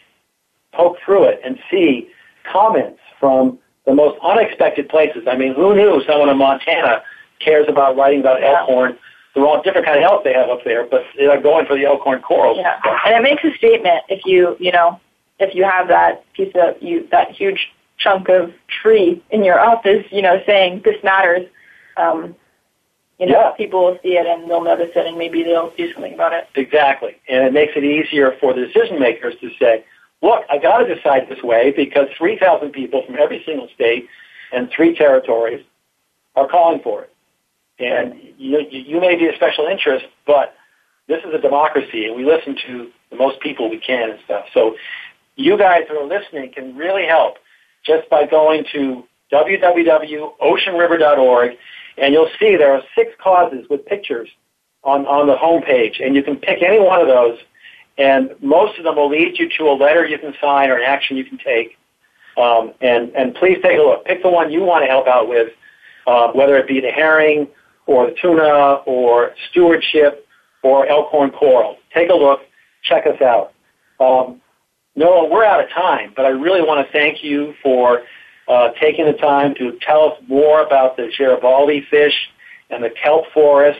[0.74, 2.08] poke through it and see
[2.52, 5.24] comments from the most unexpected places.
[5.28, 7.02] I mean, who knew someone in Montana
[7.40, 8.60] cares about writing about Yeah.
[8.60, 8.98] elkhorn?
[9.34, 11.86] The wrong different kind of elk they have up there, but they're going for the
[11.86, 12.58] elkhorn corals.
[12.58, 15.00] Yeah, and it makes a statement if you you know
[15.40, 20.06] if you have that piece of you that huge chunk of tree in your office,
[20.10, 21.46] you know, saying this matters.
[21.98, 22.36] Um,
[23.20, 23.52] you know, Yeah.
[23.52, 26.48] people will see it and they'll notice it, and maybe they'll do something about it.
[26.56, 27.16] Exactly.
[27.28, 29.84] And it makes it easier for the decision makers to say,
[30.22, 34.08] look, I got to decide this way because 3,000 people from every single state
[34.52, 35.64] and three territories
[36.36, 37.12] are calling for it.
[37.80, 40.56] And you, you may be a special interest, but
[41.08, 44.46] this is a democracy and we listen to the most people we can and stuff.
[44.54, 44.76] So
[45.36, 47.36] you guys who are listening can really help
[47.86, 51.52] just by going to www.oceanriver.org
[51.98, 54.30] and you'll see there are six causes with pictures
[54.84, 57.38] on, on the home page, and you can pick any one of those,
[57.98, 60.84] and most of them will lead you to a letter you can sign or an
[60.86, 61.78] action you can take.
[62.38, 64.06] Um, and, and please take a look.
[64.06, 65.54] Pick the one you want to help out with,
[66.06, 67.48] uh, whether it be the herring
[67.88, 70.28] or the tuna or stewardship
[70.64, 71.78] or elkhorn coral.
[71.94, 72.42] Take a look.
[72.84, 73.54] Check us out.
[74.00, 74.42] Um,
[74.96, 78.04] Noah, we're out of time, but I really want to thank you for
[78.48, 82.14] uh, taking the time to tell us more about the Garibaldi fish
[82.70, 83.80] and the kelp forest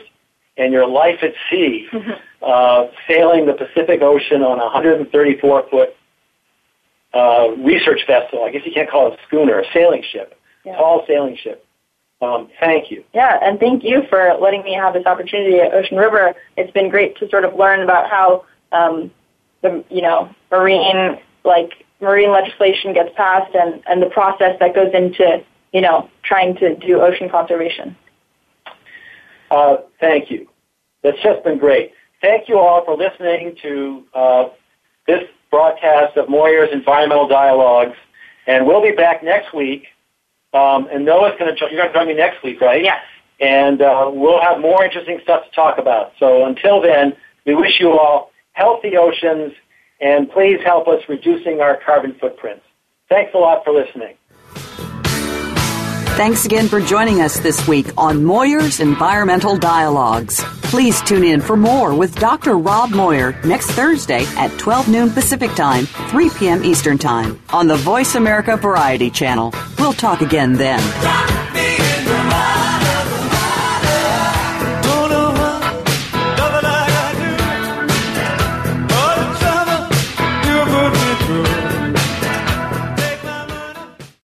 [0.56, 1.88] and your life at sea,
[2.42, 5.90] uh, sailing the Pacific Ocean on a 134 foot
[7.14, 8.44] uh, research vessel.
[8.44, 10.76] I guess you can't call it a schooner, a sailing ship, Yeah.
[10.76, 11.64] tall sailing ship.
[12.22, 13.04] Um, thank you.
[13.12, 16.34] Yeah, and thank you for letting me have this opportunity at Ocean River.
[16.56, 19.10] It's been great to sort of learn about how um,
[19.62, 24.92] the you know marine like marine legislation gets passed and and the process that goes
[24.94, 25.42] into
[25.72, 27.96] you know trying to do ocean conservation.
[29.50, 30.48] Uh, thank you.
[31.02, 31.92] That's just been great.
[32.20, 34.48] Thank you all for listening to uh,
[35.06, 37.96] this broadcast of Moir's Environmental Dialogues,
[38.46, 39.86] and we'll be back next week.
[40.52, 42.82] Um, and Noah's going to you're going to join me next week, right?
[42.82, 43.02] Yes.
[43.38, 46.12] And uh, we'll have more interesting stuff to talk about.
[46.18, 49.52] So until then, we wish you all healthy oceans,
[50.00, 52.64] and please help us reducing our carbon footprints.
[53.08, 54.16] Thanks a lot for listening.
[56.16, 60.42] Thanks again for joining us this week on Moir's Environmental Dialogues.
[60.62, 62.56] Please tune in for more with Dr.
[62.56, 66.64] Rob Moyer next Thursday at 12 noon Pacific Time, 3 p.m.
[66.64, 69.52] Eastern Time on the Voice America Variety Channel.
[69.78, 70.80] We'll talk again then.